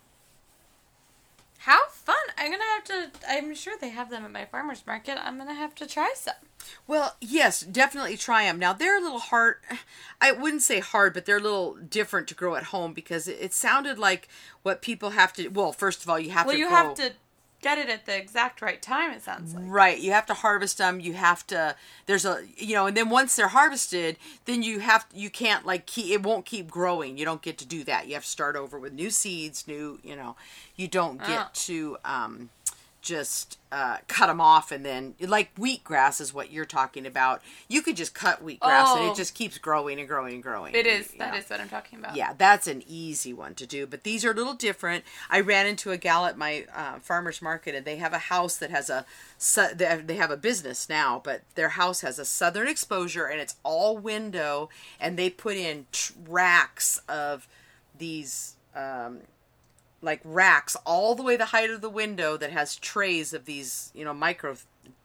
I'm 2.43 2.51
gonna 2.51 2.63
have 2.75 2.85
to. 2.85 3.11
I'm 3.29 3.55
sure 3.55 3.75
they 3.81 3.91
have 3.91 4.11
them 4.11 4.25
at 4.25 4.33
my 4.33 4.45
farmer's 4.47 4.85
market. 4.85 5.17
I'm 5.25 5.39
gonna 5.39 5.55
have 5.55 5.77
to 5.77 5.87
try 5.87 6.13
some. 6.17 6.35
Well, 6.89 7.15
yes, 7.21 7.61
definitely 7.61 8.17
try 8.17 8.45
them. 8.45 8.59
Now 8.59 8.73
they're 8.73 8.99
a 8.99 9.01
little 9.01 9.21
hard. 9.21 9.57
I 10.21 10.33
wouldn't 10.33 10.63
say 10.63 10.81
hard, 10.81 11.15
but 11.15 11.25
they're 11.25 11.37
a 11.37 11.41
little 11.41 11.75
different 11.75 12.27
to 12.29 12.35
grow 12.35 12.57
at 12.57 12.65
home 12.65 12.95
because 12.95 13.29
it, 13.29 13.39
it 13.41 13.53
sounded 13.55 13.97
like 13.97 14.29
what 14.63 14.83
people 14.83 15.11
have 15.11 15.33
to. 15.35 15.49
Well, 15.49 15.73
first 15.73 16.03
of 16.03 16.09
all, 16.11 16.19
you 16.19 16.31
have 16.31 16.47
Well, 16.47 16.57
to. 16.57 16.61
Well, 16.63 16.69
you 16.71 16.75
grow- 16.75 16.77
have 16.89 16.95
to 16.97 17.13
get 17.63 17.79
it 17.79 17.89
at 17.89 18.05
the 18.05 18.15
exact 18.17 18.61
right 18.61 18.83
time. 18.83 19.13
It 19.13 19.23
sounds 19.23 19.55
like. 19.55 19.65
Right, 19.67 19.99
you 19.99 20.13
have 20.13 20.27
to 20.27 20.35
harvest 20.35 20.77
them. 20.79 21.01
You 21.01 21.15
have 21.15 21.47
to. 21.47 21.75
There's 22.07 22.25
a 22.27 22.45
you 22.57 22.75
know, 22.75 22.87
and 22.87 22.97
then 22.97 23.09
once 23.09 23.35
they're 23.37 23.49
harvested, 23.49 24.19
then 24.45 24.63
you 24.63 24.81
have 24.81 25.07
you 25.15 25.31
can't 25.31 25.65
like 25.65 25.87
keep 25.87 26.11
it 26.13 26.23
won't 26.23 26.45
keep 26.45 26.71
growing. 26.71 27.17
You 27.17 27.25
don't 27.25 27.41
get 27.43 27.57
to 27.59 27.67
do 27.67 27.85
that. 27.85 28.09
You 28.09 28.15
have 28.15 28.25
to 28.25 28.29
start 28.29 28.57
over 28.57 28.79
with 28.79 28.93
new 28.93 29.09
seeds, 29.11 29.67
new 29.67 29.99
you 30.03 30.15
know. 30.17 30.37
You 30.77 30.89
don't 30.89 31.19
get 31.19 31.39
Ah. 31.39 31.51
to 31.53 31.97
um, 32.05 32.51
just 33.03 33.59
uh, 33.73 33.97
cut 34.07 34.29
them 34.29 34.41
off 34.41 34.71
and 34.71 34.87
then 34.87 35.15
like 35.21 35.53
wheatgrass 35.57 36.21
is 36.21 36.33
what 36.33 36.53
you're 36.53 36.65
talking 36.65 37.05
about. 37.05 37.43
You 37.69 37.83
could 37.83 37.97
just 37.97 38.15
cut 38.15 38.45
wheatgrass 38.47 38.97
and 38.97 39.09
Oh. 39.09 39.11
it 39.11 39.17
just 39.17 39.35
keeps 39.35 39.59
growing 39.59 39.99
and 39.99 40.07
growing 40.07 40.35
and 40.35 40.43
growing. 40.43 40.73
It 40.75 40.87
is. 40.87 41.13
you 41.13 41.19
That 41.19 41.33
know. 41.33 41.39
is 41.41 41.49
what 41.51 41.61
I'm 41.61 41.69
talking 41.69 41.99
about. 41.99 42.15
Yeah, 42.15 42.33
that's 42.39 42.67
an 42.69 42.83
easy 42.87 43.33
one 43.33 43.55
to 43.57 43.67
do. 43.67 43.87
But 43.89 44.05
these 44.05 44.25
are 44.25 44.31
a 44.31 44.35
little 44.35 44.55
different. 44.55 45.05
I 45.29 45.41
ran 45.41 45.67
into 45.67 45.91
a 45.91 45.97
gal 45.97 46.27
at 46.27 46.39
my 46.39 46.65
uh, 46.75 47.01
farmer's 47.01 47.43
market, 47.43 47.75
and 47.75 47.85
they 47.85 47.97
have 47.97 48.13
a 48.13 48.19
house 48.19 48.57
that 48.59 48.71
has 48.71 48.89
a 48.89 49.05
su- 49.37 49.75
they 49.75 50.15
have- 50.17 50.31
a 50.31 50.37
business 50.37 50.89
now, 50.89 51.21
but 51.25 51.43
their 51.57 51.71
house 51.71 52.03
has 52.03 52.19
a 52.21 52.25
southern 52.25 52.69
exposure, 52.69 53.27
and 53.27 53.41
it's 53.41 53.57
all 53.65 53.99
window, 53.99 54.69
and 55.01 55.19
they 55.19 55.29
put 55.29 55.57
in 55.57 55.87
tr- 55.91 56.13
racks 56.29 57.01
of 57.09 57.49
these. 57.99 58.55
Um, 58.77 59.19
like 60.03 60.21
racks 60.25 60.77
all 60.85 61.15
the 61.15 61.23
way 61.23 61.37
the 61.37 61.47
height 61.47 61.71
of 61.71 61.81
the 61.81 61.89
window 61.89 62.37
that 62.37 62.51
has 62.51 62.77
trays 62.77 63.33
of 63.33 63.45
these, 63.45 63.91
you 63.95 64.05
know, 64.05 64.13
micro 64.13 64.57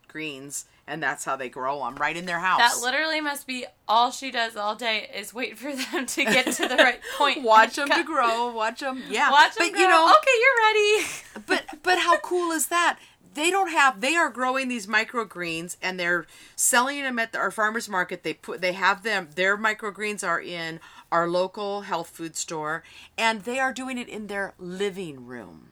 greens, 0.07 0.65
and 0.87 1.03
that's 1.03 1.23
how 1.25 1.35
they 1.35 1.49
grow 1.49 1.79
them 1.79 1.95
right 1.95 2.17
in 2.17 2.25
their 2.25 2.39
house. 2.39 2.59
That 2.59 2.81
literally 2.83 3.21
must 3.21 3.45
be 3.45 3.65
all 3.87 4.09
she 4.11 4.31
does 4.31 4.55
all 4.55 4.75
day 4.75 5.09
is 5.13 5.33
wait 5.33 5.57
for 5.57 5.73
them 5.75 6.05
to 6.05 6.23
get 6.23 6.51
to 6.53 6.67
the 6.67 6.75
right 6.75 6.99
point. 7.17 7.43
watch 7.43 7.75
them 7.75 7.89
to 7.89 8.03
grow. 8.03 8.51
Watch 8.51 8.79
them. 8.79 9.03
Yeah. 9.09 9.29
Watch 9.31 9.55
them 9.55 9.67
but 9.67 9.73
grow. 9.73 9.81
you 9.81 9.87
know, 9.87 10.09
okay, 10.17 10.31
you're 10.41 10.65
ready. 10.65 11.07
but 11.45 11.83
but 11.83 11.99
how 11.99 12.17
cool 12.19 12.51
is 12.51 12.67
that? 12.67 12.97
They 13.37 13.49
don't 13.51 13.69
have 13.71 14.01
they 14.01 14.15
are 14.15 14.29
growing 14.29 14.67
these 14.67 14.87
microgreens 14.87 15.77
and 15.81 15.99
they're 15.99 16.25
selling 16.55 17.01
them 17.03 17.19
at 17.19 17.31
the, 17.31 17.37
our 17.37 17.51
farmers 17.51 17.87
market 17.87 18.23
they 18.23 18.33
put 18.33 18.59
they 18.61 18.73
have 18.73 19.03
them 19.03 19.29
their 19.35 19.57
microgreens 19.57 20.27
are 20.27 20.41
in 20.41 20.79
our 21.11 21.27
local 21.29 21.81
health 21.81 22.09
food 22.09 22.35
store 22.35 22.83
and 23.17 23.43
they 23.43 23.59
are 23.59 23.71
doing 23.73 23.97
it 23.97 24.09
in 24.09 24.27
their 24.27 24.53
living 24.59 25.25
room 25.25 25.71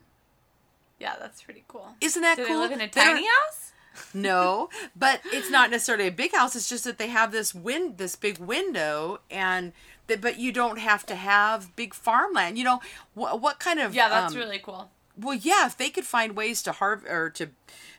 Yeah, 1.00 1.16
that's 1.20 1.42
pretty 1.42 1.64
cool. 1.68 1.96
isn't 2.00 2.22
that 2.22 2.38
Do 2.38 2.46
cool 2.46 2.56
they 2.56 2.62
live 2.62 2.72
in 2.72 2.82
a 2.82 2.88
tiny 2.88 3.26
house? 3.26 3.72
no 4.14 4.70
but 4.96 5.22
it's 5.32 5.50
not 5.50 5.72
necessarily 5.72 6.08
a 6.08 6.12
big 6.12 6.34
house 6.34 6.56
it's 6.56 6.68
just 6.70 6.84
that 6.84 6.98
they 6.98 7.08
have 7.08 7.32
this 7.32 7.56
win 7.56 7.96
this 7.98 8.16
big 8.16 8.38
window 8.38 9.20
and 9.32 9.72
that 10.08 10.20
but 10.22 10.38
you 10.38 10.52
don't 10.52 10.80
have 10.80 11.06
to 11.06 11.16
have 11.16 11.74
big 11.78 11.94
farmland 11.94 12.58
you 12.58 12.64
know 12.64 12.82
what, 13.14 13.40
what 13.42 13.58
kind 13.60 13.80
of 13.80 13.96
Yeah, 13.96 14.10
that's 14.10 14.34
um, 14.34 14.40
really 14.40 14.60
cool. 14.60 14.90
Well, 15.18 15.34
yeah, 15.36 15.66
if 15.66 15.78
they 15.78 15.90
could 15.90 16.06
find 16.06 16.36
ways 16.36 16.62
to 16.64 16.72
harv 16.74 17.06
or 17.06 17.30
to 17.32 17.48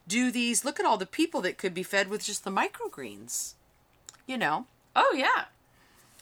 do 0.07 0.31
these, 0.31 0.65
look 0.65 0.79
at 0.79 0.87
all 0.87 0.97
the 0.99 1.07
people 1.07 1.41
that 1.43 1.59
could 1.59 1.75
be 1.75 1.83
fed 1.83 2.09
with 2.09 2.25
just 2.25 2.45
the 2.45 2.51
microgreens. 2.51 3.55
You 4.27 4.37
know. 4.39 4.67
Oh 4.95 5.15
yeah. 5.17 5.45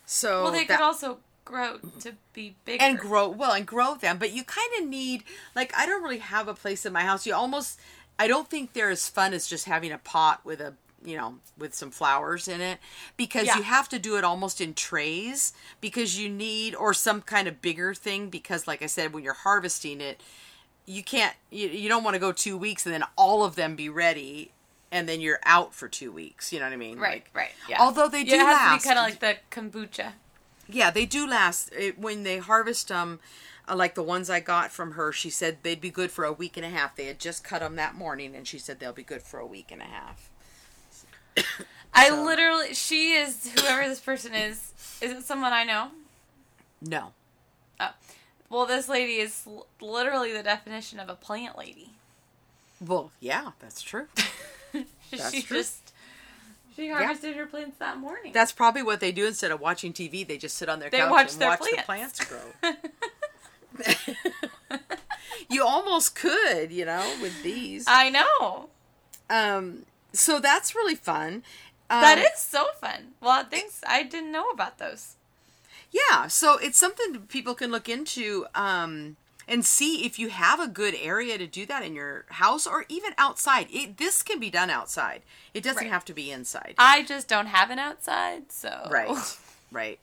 So 0.07 0.45
Well, 0.45 0.53
they 0.53 0.65
that- 0.65 0.79
could 0.79 0.85
also 0.85 1.19
grow 1.45 1.79
to 2.01 2.15
be 2.33 2.57
bigger. 2.65 2.83
and 2.83 2.99
grow 2.99 3.29
well 3.29 3.53
and 3.53 3.67
grow 3.67 3.95
them, 3.95 4.17
but 4.19 4.33
you 4.33 4.45
kind 4.45 4.71
of 4.81 4.87
need 4.89 5.25
like 5.55 5.73
I 5.77 5.85
don't 5.87 6.03
really 6.03 6.19
have 6.19 6.49
a 6.49 6.55
place 6.55 6.87
in 6.87 6.93
my 6.93 7.03
house. 7.03 7.27
You 7.27 7.35
almost 7.35 7.79
I 8.19 8.27
don't 8.29 8.49
think 8.49 8.73
they're 8.73 8.91
as 8.91 9.09
fun 9.09 9.35
as 9.35 9.47
just 9.47 9.67
having 9.67 9.93
a 9.93 9.99
pot 9.99 10.45
with 10.45 10.61
a 10.61 10.75
you 11.05 11.17
know 11.19 11.37
with 11.59 11.75
some 11.75 11.91
flowers 11.91 12.49
in 12.49 12.61
it 12.63 12.79
because 13.19 13.45
Yeah. 13.47 13.57
you 13.59 13.63
have 13.65 13.91
to 13.91 13.99
do 13.99 14.17
it 14.17 14.25
almost 14.25 14.61
in 14.61 14.73
trays 14.73 15.53
because 15.83 16.19
you 16.19 16.31
need 16.31 16.75
or 16.75 16.95
some 16.95 17.21
kind 17.21 17.47
of 17.47 17.61
bigger 17.61 17.93
thing 17.95 18.31
because 18.31 18.67
like 18.67 18.81
I 18.83 18.87
said 18.87 19.13
when 19.13 19.23
you're 19.23 19.35
harvesting 19.35 20.01
it 20.01 20.23
you 20.87 21.03
can't 21.03 21.35
you, 21.51 21.69
you 21.69 21.89
don't 21.89 22.05
want 22.05 22.15
to 22.15 22.21
go 22.21 22.33
two 22.33 22.57
weeks 22.57 22.85
and 22.87 22.95
then 22.95 23.05
all 23.17 23.45
of 23.45 23.55
them 23.57 23.75
be 23.77 23.89
ready 23.89 24.51
and 24.93 25.09
then 25.09 25.21
you're 25.21 25.41
out 25.45 25.75
for 25.75 25.89
two 25.89 26.13
weeks 26.13 26.53
you 26.53 26.59
know 26.59 26.67
what 26.67 26.73
i 26.73 26.77
mean 26.77 26.99
Right, 26.99 27.25
Like, 27.25 27.31
right. 27.35 27.51
Yeah. 27.69 27.79
although 27.81 28.09
they 28.09 28.23
do 28.25 28.37
yeah, 28.37 28.43
it 28.43 28.47
has 28.47 28.57
last 28.57 28.83
to 28.83 28.89
be 28.89 28.95
kind 28.95 28.99
of 28.99 29.05
like 29.05 29.21
the 29.21 29.37
kombucha. 29.51 30.13
yeah 30.69 30.91
they 30.91 31.07
do 31.07 31.27
last 31.27 31.73
it, 31.77 31.99
when 31.99 32.23
they 32.23 32.39
harvest 32.39 32.89
them 32.89 33.21
uh, 33.69 33.75
like 33.75 33.95
the 33.95 34.03
ones 34.03 34.29
i 34.29 34.41
got 34.41 34.71
from 34.71 34.93
her 34.93 35.11
she 35.11 35.31
said 35.31 35.59
they'd 35.63 35.81
be 35.81 35.91
good 35.91 36.11
for 36.11 36.25
a 36.25 36.33
week 36.33 36.57
and 36.57 36.67
a 36.67 36.71
half 36.71 36.95
they 36.97 37.07
had 37.07 37.19
just 37.19 37.43
cut 37.43 37.61
them 37.61 37.77
that 37.77 37.95
morning 37.95 38.35
and 38.37 38.47
she 38.47 38.59
said 38.59 38.79
they'll 38.79 38.93
be 38.93 39.03
good 39.03 39.23
for 39.23 39.41
a 39.41 39.47
week 39.47 39.71
and 39.73 39.81
a 39.81 39.87
half 39.87 40.29
I 41.97 42.11
literally, 42.11 42.75
she 42.75 43.13
is 43.13 43.53
whoever 43.53 43.89
this 43.89 44.01
person 44.01 44.35
is. 44.35 44.73
Is 45.01 45.13
it 45.13 45.23
someone 45.25 45.53
I 45.53 45.63
know? 45.65 45.89
no 46.83 47.13
Oh, 47.81 47.91
well, 48.55 48.67
this 48.67 48.89
lady 48.89 49.15
is 49.17 49.43
l- 49.47 49.67
literally 49.81 50.33
the 50.33 50.43
definition 50.43 50.99
of 51.01 51.09
a 51.09 51.15
plant 51.15 51.59
lady. 51.59 51.91
well 52.81 53.11
yeah 53.21 53.51
that's 53.61 53.83
true 53.83 54.07
That's 55.11 55.33
she 55.33 55.43
true. 55.43 55.57
just 55.59 55.93
she 56.75 56.89
harvested 56.89 57.37
her 57.37 57.47
plants 57.47 57.77
that 57.79 57.99
morning. 57.99 58.33
that's 58.33 58.51
probably 58.53 58.83
what 58.83 58.99
they 59.01 59.13
do 59.13 59.27
instead 59.27 59.51
of 59.53 59.61
watching 59.61 59.93
tv 59.93 60.27
they 60.27 60.37
just 60.39 60.57
sit 60.57 60.69
on 60.69 60.81
their 60.81 60.91
They 60.91 60.99
couch 60.99 61.11
watch 61.11 61.33
and 61.33 61.41
their 61.43 61.49
watch 61.51 61.61
the 61.61 61.83
plants. 61.85 62.25
plants 62.25 62.25
grow 62.25 62.73
you 65.49 65.65
almost 65.65 66.15
could 66.15 66.71
you 66.73 66.85
know 66.85 67.05
with 67.23 67.43
these 67.43 67.85
I 67.89 68.11
know. 68.11 68.69
um 69.31 69.85
so 70.13 70.39
that's 70.41 70.75
really 70.75 70.95
fun 70.95 71.43
um, 71.91 72.01
That 72.01 72.19
is 72.19 72.41
so 72.41 72.65
fun. 72.81 73.09
Well, 73.21 73.45
thanks. 73.45 73.83
I 73.87 74.05
didn't 74.05 74.33
know 74.33 74.49
about 74.49 74.79
those. 74.79 75.17
Yeah 75.95 76.27
so 76.27 76.59
it's 76.59 76.77
something 76.79 77.21
people 77.29 77.55
can 77.55 77.71
look 77.71 77.89
into 77.89 78.45
um 78.55 79.17
and 79.47 79.65
see 79.65 80.07
if 80.07 80.19
you 80.19 80.31
have 80.31 80.59
a 80.59 80.67
good 80.67 80.95
area 81.01 81.37
to 81.39 81.47
do 81.47 81.67
that 81.67 81.83
in 81.83 81.95
your 81.95 82.25
house 82.31 82.67
or 82.67 82.87
even 82.89 83.13
outside. 83.19 83.67
It, 83.71 83.99
this 83.99 84.23
can 84.23 84.41
be 84.41 84.49
done 84.49 84.71
outside. 84.71 85.21
It 85.53 85.63
doesn't 85.63 85.83
Right. 85.83 85.93
have 85.93 86.03
to 86.07 86.15
be 86.15 86.31
inside. 86.31 86.77
I 86.79 87.03
just 87.03 87.29
don't 87.29 87.49
have 87.49 87.69
an 87.69 87.79
outside, 87.79 88.51
so. 88.51 88.89
Right. 88.91 89.11
Right. 89.71 89.99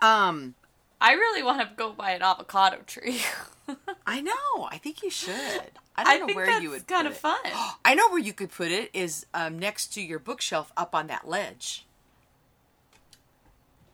Um 0.00 0.54
I 1.00 1.12
really 1.12 1.42
want 1.42 1.60
to 1.60 1.68
go 1.76 1.92
buy 1.92 2.12
an 2.12 2.22
avocado 2.22 2.78
tree. 2.86 3.20
i 4.06 4.20
know. 4.20 4.68
I 4.70 4.78
think 4.78 5.02
you 5.02 5.10
should. 5.10 5.34
I 5.96 6.04
don't 6.04 6.22
I 6.22 6.26
know 6.26 6.34
where 6.34 6.60
you 6.62 6.70
would 6.70 6.86
kind 6.86 7.06
put 7.06 7.10
of 7.10 7.12
it. 7.12 7.20
fun. 7.20 7.40
i 7.84 7.94
know 7.94 8.08
where 8.08 8.18
you 8.20 8.32
could 8.32 8.50
put 8.50 8.70
it 8.70 8.88
is 8.94 9.26
um, 9.34 9.58
next 9.58 9.88
to 9.94 10.00
your 10.02 10.18
bookshelf 10.18 10.72
up 10.76 10.94
on 10.94 11.06
that 11.08 11.28
ledge 11.28 11.84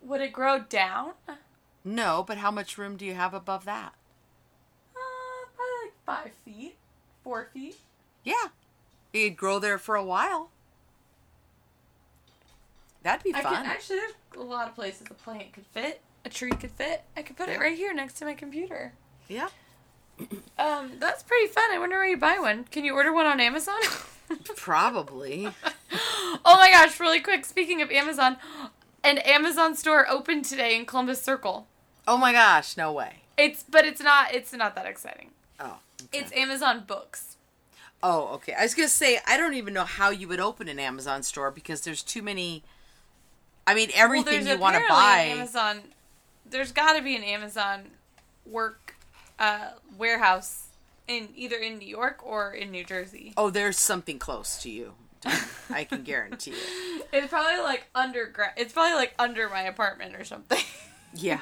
Would 0.08 0.20
it 0.20 0.32
grow 0.32 0.60
down? 0.60 1.12
Uh, 1.28 1.34
no 1.84 2.24
but 2.26 2.38
how 2.38 2.50
much 2.50 2.76
room 2.78 2.96
do 2.96 3.04
you 3.06 3.14
have 3.14 3.32
above 3.34 3.64
that 3.66 3.94
probably 5.58 5.74
like 5.84 5.94
five 6.04 6.32
feet, 6.44 6.76
four 7.24 7.48
feet. 7.52 7.76
Yeah. 8.24 8.48
It'd 9.12 9.36
grow 9.36 9.58
there 9.58 9.78
for 9.78 9.96
a 9.96 10.04
while. 10.04 10.50
That'd 13.02 13.24
be 13.24 13.34
I 13.34 13.40
fun. 13.42 13.56
could 13.56 13.66
actually. 13.66 13.98
There's 13.98 14.12
a 14.36 14.40
lot 14.42 14.68
of 14.68 14.74
places 14.74 15.06
a 15.10 15.14
plant 15.14 15.52
could 15.52 15.66
fit. 15.66 16.00
A 16.24 16.28
tree 16.28 16.50
could 16.50 16.72
fit. 16.72 17.02
I 17.16 17.22
could 17.22 17.36
put 17.36 17.48
Yeah. 17.48 17.54
it 17.54 17.60
right 17.60 17.76
here 17.76 17.94
next 17.94 18.14
to 18.14 18.24
my 18.24 18.34
computer. 18.34 18.92
yeah. 19.28 19.48
Um, 20.58 20.94
that's 20.98 21.22
pretty 21.22 21.46
fun. 21.46 21.70
I 21.70 21.78
wonder 21.78 21.96
where 21.96 22.04
you 22.08 22.16
buy 22.16 22.38
one. 22.40 22.64
Can 22.64 22.84
you 22.84 22.92
order 22.92 23.12
one 23.12 23.26
on 23.26 23.38
Amazon? 23.38 23.78
Probably. 24.56 25.46
oh 26.44 26.56
my 26.56 26.70
gosh! 26.72 26.98
Really 26.98 27.20
quick. 27.20 27.44
Speaking 27.44 27.80
of 27.80 27.92
Amazon, 27.92 28.36
an 29.08 29.18
Amazon 29.18 29.74
store 29.74 30.08
opened 30.08 30.44
today 30.44 30.76
in 30.76 30.84
Columbus 30.84 31.22
Circle. 31.22 31.66
Oh 32.06 32.18
my 32.18 32.32
gosh, 32.32 32.76
no 32.76 32.92
way. 32.92 33.22
It's 33.36 33.64
but 33.68 33.86
it's 33.86 34.02
not. 34.02 34.34
It's 34.34 34.52
not 34.52 34.74
that 34.74 34.86
exciting. 34.86 35.30
Oh. 35.58 35.78
okay. 36.02 36.18
It's 36.18 36.32
Amazon 36.32 36.84
Books. 36.86 37.36
Oh, 38.02 38.34
okay. 38.34 38.52
I 38.52 38.62
was 38.62 38.74
gonna 38.74 38.88
say 38.88 39.18
I 39.26 39.36
don't 39.36 39.54
even 39.54 39.72
know 39.72 39.84
how 39.84 40.10
you 40.10 40.28
would 40.28 40.40
open 40.40 40.68
an 40.68 40.78
Amazon 40.78 41.22
store 41.22 41.50
because 41.50 41.80
there's 41.82 42.02
too 42.02 42.22
many. 42.22 42.62
I 43.66 43.74
mean, 43.74 43.90
everything 43.94 44.44
well, 44.44 44.54
you 44.54 44.60
want 44.60 44.76
to 44.76 44.84
buy. 44.88 45.20
Amazon. 45.30 45.80
There's 46.48 46.72
got 46.72 46.94
to 46.94 47.02
be 47.02 47.14
an 47.16 47.22
Amazon 47.22 47.90
work 48.46 48.94
uh, 49.38 49.70
warehouse 49.98 50.68
in 51.06 51.28
either 51.36 51.56
in 51.56 51.78
New 51.78 51.88
York 51.88 52.20
or 52.22 52.52
in 52.52 52.70
New 52.70 52.84
Jersey. 52.84 53.32
Oh, 53.36 53.50
there's 53.50 53.78
something 53.78 54.18
close 54.18 54.62
to 54.62 54.70
you. 54.70 54.94
I 55.70 55.84
can 55.84 56.02
guarantee 56.02 56.52
it. 56.52 57.04
It's 57.12 57.28
probably 57.28 57.62
like 57.62 57.86
underground. 57.94 58.52
It's 58.58 58.74
probably 58.74 58.94
like 58.94 59.14
under 59.18 59.48
my 59.48 59.62
apartment 59.62 60.14
or 60.14 60.24
something. 60.24 60.60
Yeah. 61.14 61.40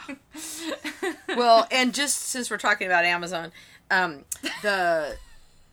well, 1.28 1.66
and 1.72 1.92
just 1.92 2.18
since 2.18 2.52
we're 2.52 2.56
talking 2.56 2.86
about 2.86 3.04
Amazon, 3.04 3.50
um, 3.90 4.24
the 4.62 5.16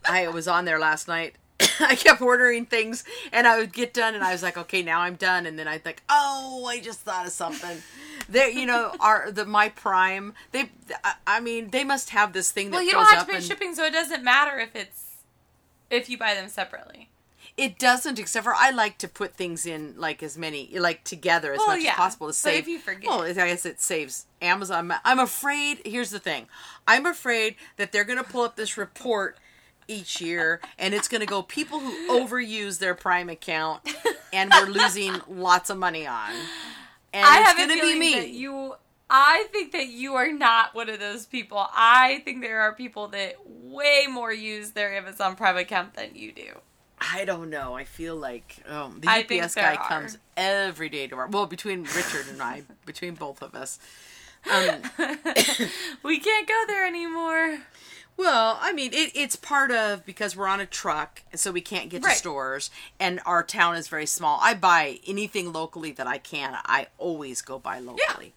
I 0.03 0.27
was 0.29 0.47
on 0.47 0.65
there 0.65 0.79
last 0.79 1.07
night. 1.07 1.35
I 1.79 1.95
kept 1.95 2.21
ordering 2.21 2.65
things, 2.65 3.03
and 3.31 3.47
I 3.47 3.59
would 3.59 3.71
get 3.71 3.93
done, 3.93 4.15
and 4.15 4.23
I 4.23 4.31
was 4.31 4.41
like, 4.41 4.57
"Okay, 4.57 4.81
now 4.81 5.01
I'm 5.01 5.15
done." 5.15 5.45
And 5.45 5.57
then 5.57 5.67
I'd 5.67 5.85
like, 5.85 6.01
"Oh, 6.09 6.65
I 6.67 6.79
just 6.79 7.01
thought 7.01 7.25
of 7.25 7.31
something." 7.31 7.81
There, 8.27 8.49
you 8.49 8.65
know, 8.65 8.93
are 8.99 9.31
the 9.31 9.45
my 9.45 9.69
Prime? 9.69 10.33
They, 10.51 10.71
I, 11.25 11.39
mean, 11.39 11.69
they 11.69 11.83
must 11.83 12.09
have 12.11 12.33
this 12.33 12.51
thing 12.51 12.71
that 12.71 12.77
well, 12.77 12.85
you 12.85 12.91
don't 12.91 13.05
have 13.05 13.25
to 13.25 13.31
pay 13.31 13.37
and 13.37 13.45
shipping, 13.45 13.75
so 13.75 13.85
it 13.85 13.93
doesn't 13.93 14.23
matter 14.23 14.57
if 14.59 14.75
it's 14.75 15.17
if 15.89 16.09
you 16.09 16.17
buy 16.17 16.33
them 16.33 16.49
separately. 16.49 17.09
It 17.57 17.77
doesn't. 17.79 18.19
Except 18.19 18.43
for 18.43 18.53
I 18.55 18.71
like 18.71 18.97
to 18.99 19.07
put 19.07 19.35
things 19.35 19.65
in 19.65 19.95
like 19.97 20.23
as 20.23 20.37
many 20.37 20.69
like 20.79 21.03
together 21.03 21.53
as 21.53 21.59
Well, 21.59 21.67
much 21.67 21.81
yeah, 21.83 21.91
as 21.91 21.95
possible 21.97 22.27
to 22.27 22.31
but 22.31 22.35
save. 22.35 22.59
if 22.63 22.67
you 22.67 22.79
forget- 22.79 23.09
well, 23.09 23.21
I 23.23 23.33
guess 23.33 23.65
it 23.65 23.79
saves 23.81 24.25
Amazon. 24.41 24.93
I'm 25.05 25.19
afraid. 25.19 25.81
Here's 25.85 26.09
the 26.11 26.19
thing. 26.19 26.47
I'm 26.87 27.05
afraid 27.05 27.55
that 27.77 27.91
they're 27.91 28.03
going 28.03 28.17
to 28.17 28.23
pull 28.23 28.43
up 28.43 28.55
this 28.55 28.77
report 28.77 29.37
each 29.87 30.21
year, 30.21 30.61
and 30.79 30.93
it's 30.93 31.07
going 31.09 31.19
to 31.21 31.27
go 31.27 31.41
people 31.41 31.79
who 31.79 32.09
overuse 32.09 32.79
their 32.79 32.95
Prime 32.95 33.27
account, 33.29 33.81
and 34.31 34.49
we're 34.51 34.67
losing 34.67 35.13
lots 35.27 35.69
of 35.69 35.77
money 35.77 36.07
on. 36.07 36.31
And 37.13 37.25
I 37.25 37.39
it's 37.41 37.47
have 37.49 37.57
a 37.57 37.67
going 37.67 37.79
to 37.79 37.85
be 37.85 37.99
me. 37.99 38.13
that 38.15 38.29
you. 38.29 38.75
I 39.09 39.45
think 39.51 39.73
that 39.73 39.87
you 39.87 40.15
are 40.15 40.31
not 40.31 40.73
one 40.73 40.89
of 40.89 40.99
those 40.99 41.25
people. 41.27 41.67
I 41.71 42.21
think 42.25 42.41
there 42.41 42.61
are 42.61 42.73
people 42.73 43.09
that 43.09 43.35
way 43.45 44.07
more 44.09 44.33
use 44.33 44.71
their 44.71 44.91
Amazon 44.95 45.35
Prime 45.35 45.57
account 45.57 45.93
than 45.93 46.15
you 46.15 46.31
do. 46.31 46.47
I 47.11 47.25
don't 47.25 47.49
know. 47.49 47.73
I 47.73 47.83
feel 47.83 48.15
like 48.15 48.57
um, 48.67 48.99
the 49.01 49.09
UPS 49.09 49.55
guy 49.55 49.75
are. 49.75 49.87
comes 49.87 50.17
every 50.37 50.89
day 50.89 51.07
to 51.07 51.15
our. 51.15 51.27
Well, 51.27 51.45
between 51.45 51.83
Richard 51.83 52.27
and 52.29 52.41
I, 52.41 52.63
between 52.85 53.15
both 53.15 53.41
of 53.41 53.55
us. 53.55 53.79
Um, 54.51 54.81
We 56.03 56.19
can't 56.19 56.47
go 56.47 56.63
there 56.67 56.85
anymore. 56.85 57.59
Well, 58.15 58.59
I 58.61 58.73
mean, 58.73 58.93
it, 58.93 59.11
it's 59.15 59.35
part 59.35 59.71
of 59.71 60.05
because 60.05 60.35
we're 60.35 60.47
on 60.47 60.59
a 60.59 60.65
truck, 60.67 61.23
so 61.33 61.51
we 61.51 61.61
can't 61.61 61.89
get 61.89 62.03
to 62.03 62.11
stores, 62.11 62.69
and 62.99 63.19
our 63.25 63.41
town 63.41 63.75
is 63.75 63.87
very 63.87 64.05
small. 64.05 64.39
I 64.41 64.53
buy 64.53 64.99
anything 65.07 65.51
locally 65.51 65.91
that 65.93 66.05
I 66.05 66.19
can. 66.19 66.55
I 66.65 66.87
always 66.99 67.41
go 67.41 67.57
buy 67.57 67.79
locally. 67.79 68.33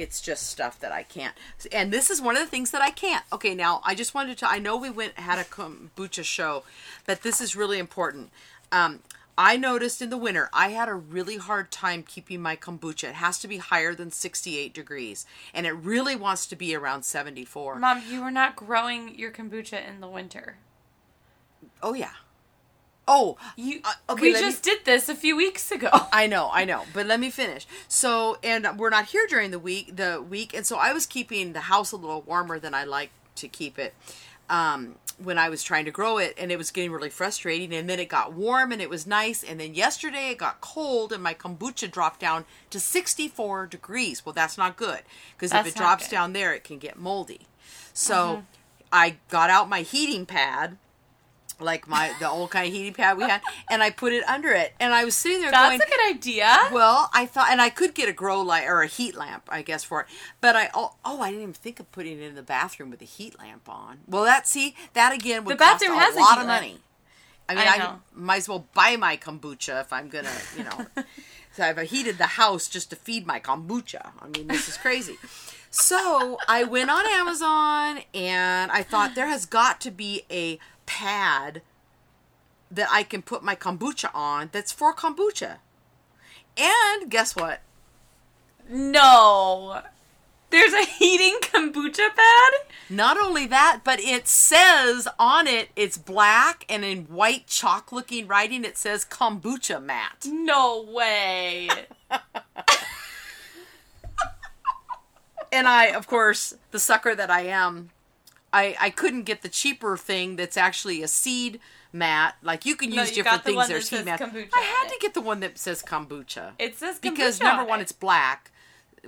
It's 0.00 0.20
just 0.20 0.48
stuff 0.48 0.80
that 0.80 0.92
I 0.92 1.02
can't. 1.02 1.34
And 1.70 1.92
this 1.92 2.08
is 2.08 2.22
one 2.22 2.36
of 2.36 2.42
the 2.42 2.48
things 2.48 2.70
that 2.70 2.80
I 2.80 2.90
can't. 2.90 3.24
Okay, 3.32 3.54
now 3.54 3.82
I 3.84 3.94
just 3.94 4.14
wanted 4.14 4.38
to. 4.38 4.50
I 4.50 4.58
know 4.58 4.76
we 4.76 4.88
went 4.88 5.18
had 5.18 5.38
a 5.38 5.44
kombucha 5.44 6.24
show, 6.24 6.64
but 7.06 7.22
this 7.22 7.40
is 7.40 7.54
really 7.54 7.78
important. 7.78 8.30
Um, 8.72 9.00
I 9.36 9.56
noticed 9.56 10.00
in 10.00 10.08
the 10.08 10.16
winter 10.16 10.48
I 10.52 10.68
had 10.68 10.88
a 10.88 10.94
really 10.94 11.36
hard 11.36 11.70
time 11.70 12.02
keeping 12.02 12.40
my 12.40 12.56
kombucha. 12.56 13.10
It 13.10 13.14
has 13.16 13.38
to 13.40 13.48
be 13.48 13.58
higher 13.58 13.94
than 13.94 14.10
68 14.10 14.72
degrees, 14.72 15.26
and 15.52 15.66
it 15.66 15.72
really 15.72 16.16
wants 16.16 16.46
to 16.46 16.56
be 16.56 16.74
around 16.74 17.02
74. 17.02 17.76
Mom, 17.76 18.02
you 18.08 18.22
were 18.22 18.30
not 18.30 18.56
growing 18.56 19.18
your 19.18 19.30
kombucha 19.30 19.86
in 19.86 20.00
the 20.00 20.08
winter. 20.08 20.56
Oh 21.82 21.92
yeah. 21.92 22.12
Oh, 23.12 23.36
You, 23.56 23.80
uh, 23.84 23.92
okay. 24.10 24.22
we 24.22 24.32
let 24.32 24.42
me- 24.42 24.48
just 24.50 24.62
did 24.62 24.84
this 24.84 25.08
a 25.08 25.14
few 25.16 25.36
weeks 25.36 25.72
ago. 25.72 25.90
I 26.12 26.26
know, 26.28 26.48
I 26.52 26.64
know, 26.64 26.84
but 26.94 27.06
let 27.06 27.18
me 27.18 27.28
finish. 27.30 27.66
So, 27.88 28.38
and 28.44 28.66
we're 28.78 28.90
not 28.90 29.06
here 29.06 29.26
during 29.28 29.50
the 29.50 29.58
week, 29.58 29.96
the 29.96 30.22
week, 30.26 30.54
and 30.54 30.64
so 30.64 30.76
I 30.76 30.92
was 30.92 31.06
keeping 31.06 31.52
the 31.52 31.60
house 31.60 31.90
a 31.90 31.96
little 31.96 32.22
warmer 32.22 32.60
than 32.60 32.72
I 32.72 32.84
like 32.84 33.10
to 33.36 33.48
keep 33.48 33.78
it. 33.78 33.94
Um, 34.48 34.96
when 35.22 35.38
I 35.38 35.48
was 35.48 35.62
trying 35.62 35.84
to 35.84 35.90
grow 35.90 36.18
it, 36.18 36.34
and 36.38 36.50
it 36.50 36.56
was 36.56 36.70
getting 36.70 36.92
really 36.92 37.10
frustrating, 37.10 37.74
and 37.74 37.90
then 37.90 37.98
it 38.00 38.08
got 38.08 38.32
warm 38.32 38.72
and 38.72 38.80
it 38.80 38.88
was 38.88 39.06
nice, 39.06 39.42
and 39.44 39.60
then 39.60 39.74
yesterday 39.74 40.30
it 40.30 40.38
got 40.38 40.60
cold, 40.60 41.12
and 41.12 41.22
my 41.22 41.34
kombucha 41.34 41.90
dropped 41.90 42.20
down 42.20 42.44
to 42.70 42.80
64 42.80 43.66
degrees. 43.66 44.24
Well, 44.24 44.32
that's 44.32 44.56
not 44.56 44.76
good 44.76 45.00
because 45.36 45.52
if 45.52 45.66
it 45.66 45.74
drops 45.74 46.06
good. 46.06 46.12
down 46.12 46.32
there, 46.32 46.54
it 46.54 46.64
can 46.64 46.78
get 46.78 46.98
moldy. 46.98 47.42
So, 47.92 48.44
I 48.92 49.16
got 49.28 49.50
out 49.50 49.68
my 49.68 49.82
heating 49.82 50.26
pad 50.26 50.78
like 51.60 51.88
my 51.88 52.12
the 52.18 52.28
old 52.28 52.50
kind 52.50 52.66
of 52.66 52.72
heating 52.72 52.94
pad 52.94 53.16
we 53.16 53.24
had, 53.24 53.40
and 53.70 53.82
I 53.82 53.90
put 53.90 54.12
it 54.12 54.26
under 54.28 54.50
it. 54.50 54.72
And 54.80 54.92
I 54.92 55.04
was 55.04 55.14
sitting 55.14 55.40
there 55.40 55.50
That's 55.50 55.68
going, 55.68 55.80
a 55.80 55.84
good 55.84 56.16
idea. 56.16 56.56
well, 56.72 57.10
I 57.12 57.26
thought, 57.26 57.48
and 57.50 57.60
I 57.60 57.70
could 57.70 57.94
get 57.94 58.08
a 58.08 58.12
grow 58.12 58.40
light 58.40 58.66
or 58.66 58.82
a 58.82 58.86
heat 58.86 59.16
lamp, 59.16 59.48
I 59.48 59.62
guess, 59.62 59.84
for 59.84 60.02
it. 60.02 60.06
But 60.40 60.56
I, 60.56 60.70
oh, 60.74 60.94
oh, 61.04 61.20
I 61.20 61.30
didn't 61.30 61.42
even 61.42 61.54
think 61.54 61.80
of 61.80 61.90
putting 61.92 62.20
it 62.20 62.24
in 62.24 62.34
the 62.34 62.42
bathroom 62.42 62.90
with 62.90 63.02
a 63.02 63.06
heat 63.06 63.38
lamp 63.38 63.68
on. 63.68 63.98
Well, 64.06 64.24
that 64.24 64.46
see, 64.46 64.74
that 64.94 65.12
again 65.12 65.44
would 65.44 65.54
The 65.54 65.58
bathroom 65.58 65.98
cost 65.98 66.16
a 66.16 66.20
lot 66.20 66.38
of 66.38 66.46
lamp. 66.46 66.62
money. 66.62 66.78
I 67.48 67.54
mean, 67.54 67.66
I 67.66 67.84
I, 67.84 67.96
might 68.14 68.36
as 68.36 68.48
well 68.48 68.68
buy 68.74 68.96
my 68.96 69.16
kombucha 69.16 69.80
if 69.80 69.92
I'm 69.92 70.08
gonna, 70.08 70.30
you 70.56 70.64
know. 70.64 70.86
so 71.52 71.64
I've 71.64 71.78
heated 71.80 72.16
the 72.16 72.26
house 72.26 72.68
just 72.68 72.90
to 72.90 72.96
feed 72.96 73.26
my 73.26 73.40
kombucha. 73.40 74.12
I 74.20 74.28
mean, 74.28 74.46
this 74.46 74.68
is 74.68 74.76
crazy. 74.76 75.16
So 75.70 76.38
I 76.48 76.64
went 76.64 76.90
on 76.90 77.06
Amazon 77.06 78.00
and 78.14 78.70
I 78.72 78.82
thought 78.82 79.14
there 79.14 79.28
has 79.28 79.46
got 79.46 79.80
to 79.82 79.90
be 79.90 80.22
a 80.30 80.58
pad 80.90 81.62
that 82.70 82.88
I 82.90 83.04
can 83.04 83.22
put 83.22 83.44
my 83.44 83.54
kombucha 83.54 84.10
on 84.12 84.48
that's 84.52 84.72
for 84.72 84.92
kombucha. 84.92 85.58
And 86.56 87.10
guess 87.10 87.36
what? 87.36 87.60
no. 88.68 89.82
There's 90.50 90.72
a 90.72 90.84
heating 90.84 91.38
kombucha 91.42 92.08
pad? 92.16 92.52
Not 92.88 93.20
only 93.20 93.46
that, 93.46 93.82
but 93.84 94.00
it 94.00 94.26
says 94.26 95.06
on 95.16 95.46
it, 95.46 95.68
it's 95.76 95.96
black 95.96 96.64
and 96.68 96.84
in 96.84 97.04
white 97.04 97.46
chalk 97.46 97.92
looking 97.92 98.26
writing, 98.26 98.64
it 98.64 98.76
says 98.76 99.04
kombucha 99.04 99.80
mat. 99.80 100.26
No 100.26 100.82
way. 100.82 101.68
And 105.52 105.66
I, 105.66 105.86
of 105.86 106.06
course, 106.06 106.54
the 106.70 106.78
sucker 106.78 107.14
that 107.14 107.30
I 107.30 107.42
am, 107.42 107.90
I, 108.52 108.76
I 108.80 108.90
couldn't 108.90 109.22
get 109.22 109.42
the 109.42 109.48
cheaper 109.48 109.96
thing 109.96 110.36
that's 110.36 110.56
actually 110.56 111.02
a 111.02 111.08
seed 111.08 111.60
mat. 111.92 112.36
Like 112.42 112.66
you 112.66 112.74
can 112.76 112.90
No, 112.90 113.02
use 113.02 113.10
you 113.16 113.22
different 113.22 113.44
the 113.44 113.52
things. 113.52 113.68
There's 113.68 113.90
that 113.90 113.96
heat 113.98 114.06
says 114.06 114.20
mat. 114.20 114.50
I 114.54 114.60
had 114.60 114.88
to 114.88 114.96
get 115.00 115.14
the 115.14 115.20
one 115.20 115.40
that 115.40 115.58
says 115.58 115.82
kombucha. 115.82 116.52
It 116.58 116.76
says 116.76 116.96
kombucha 116.98 117.02
because 117.02 117.40
number 117.40 117.62
on 117.62 117.68
one, 117.68 117.78
it. 117.80 117.82
it's 117.82 117.92
black. 117.92 118.50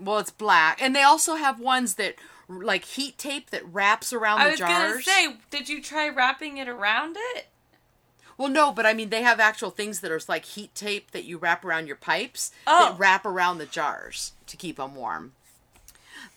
Well, 0.01 0.19
it's 0.19 0.31
black, 0.31 0.81
and 0.81 0.97
they 0.97 1.03
also 1.03 1.35
have 1.35 1.61
ones 1.61 1.97
that 1.97 2.15
like 2.49 2.85
heat 2.85 3.19
tape 3.19 3.51
that 3.51 3.63
wraps 3.73 4.13
around 4.13 4.41
I 4.41 4.45
the 4.45 4.51
was 4.53 4.59
jars. 4.61 4.71
gonna 4.71 5.03
say, 5.03 5.37
did 5.51 5.69
you 5.69 5.83
try 5.83 6.09
wrapping 6.09 6.57
it 6.59 6.69
around 6.69 7.17
it? 7.19 7.47
Well, 8.39 8.49
no, 8.49 8.73
but 8.73 8.87
I 8.87 8.95
mean 8.95 9.11
they 9.11 9.23
have 9.23 9.39
actual 9.39 9.71
things 9.71 10.01
that 10.01 10.11
are 10.11 10.21
like 10.29 10.45
heat 10.47 10.75
tape 10.75 11.11
that 11.11 11.25
you 11.25 11.37
wrap 11.37 11.65
around 11.65 11.87
your 11.87 11.97
pipes 11.97 12.51
Oh. 12.67 12.91
that 12.91 12.99
wrap 12.99 13.27
around 13.27 13.59
the 13.59 13.67
jars 13.67 14.33
to 14.47 14.57
keep 14.57 14.77
them 14.77 14.95
warm. 14.95 15.33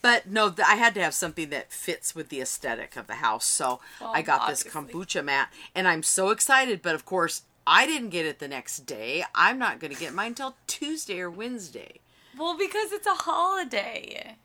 But 0.02 0.26
no, 0.28 0.50
th- 0.50 0.66
I 0.68 0.76
had 0.76 0.94
to 0.94 1.02
have 1.02 1.14
something 1.14 1.50
that 1.50 1.72
fits 1.72 2.14
with 2.14 2.28
the 2.28 2.40
aesthetic 2.40 2.96
of 2.96 3.06
the 3.06 3.16
house, 3.16 3.44
so 3.44 3.80
Well, 4.00 4.12
I 4.14 4.22
got 4.22 4.48
this 4.48 4.62
kombucha 4.62 5.24
mat, 5.24 5.52
and 5.74 5.88
I'm 5.88 6.02
so 6.02 6.30
excited. 6.30 6.80
But 6.82 6.94
of 6.94 7.04
course, 7.04 7.42
I 7.66 7.86
didn't 7.86 8.10
get 8.10 8.26
it 8.26 8.38
the 8.38 8.48
next 8.48 8.80
day. 8.86 9.24
I'm 9.34 9.58
not 9.58 9.80
going 9.80 9.92
to 9.92 9.98
get 9.98 10.14
mine 10.14 10.28
until 10.28 10.54
Tuesday 10.66 11.20
or 11.20 11.30
Wednesday. 11.30 12.00
Well, 12.38 12.56
because 12.56 12.92
it's 12.92 13.06
a 13.06 13.14
holiday. 13.14 14.36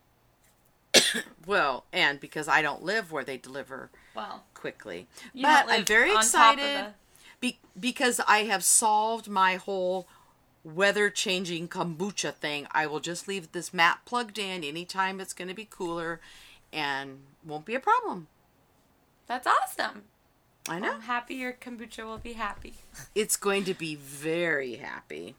Well, 1.47 1.85
and 1.91 2.19
because 2.19 2.47
I 2.47 2.61
don't 2.61 2.83
live 2.83 3.11
where 3.11 3.23
they 3.23 3.37
deliver 3.37 3.89
Well, 4.15 4.43
quickly. 4.53 5.07
But 5.33 5.65
I'm 5.69 5.85
very 5.85 6.11
on 6.11 6.23
top 6.23 6.53
of 6.57 6.59
excited 6.59 6.93
be- 7.39 7.59
because 7.79 8.21
I 8.27 8.39
have 8.43 8.63
solved 8.63 9.27
my 9.27 9.55
whole 9.55 10.07
weather 10.63 11.09
changing 11.09 11.67
kombucha 11.67 12.33
thing. 12.33 12.67
I 12.71 12.87
will 12.87 12.99
just 12.99 13.27
leave 13.27 13.51
this 13.51 13.73
mat 13.73 13.99
plugged 14.05 14.37
in 14.37 14.63
anytime 14.63 15.19
it's 15.19 15.33
going 15.33 15.47
to 15.47 15.53
be 15.53 15.67
cooler 15.69 16.19
and 16.71 17.19
won't 17.45 17.65
be 17.65 17.75
a 17.75 17.79
problem. 17.79 18.27
that's 19.27 19.47
awesome. 19.47 20.03
I 20.69 20.79
know. 20.79 20.93
I'm 20.93 21.01
happy 21.01 21.35
your 21.35 21.53
kombucha 21.53 22.05
will 22.05 22.19
be 22.19 22.33
happy. 22.33 22.75
It's 23.15 23.35
going 23.35 23.63
to 23.65 23.73
be 23.73 23.95
very 23.95 24.75
happy. 24.75 25.35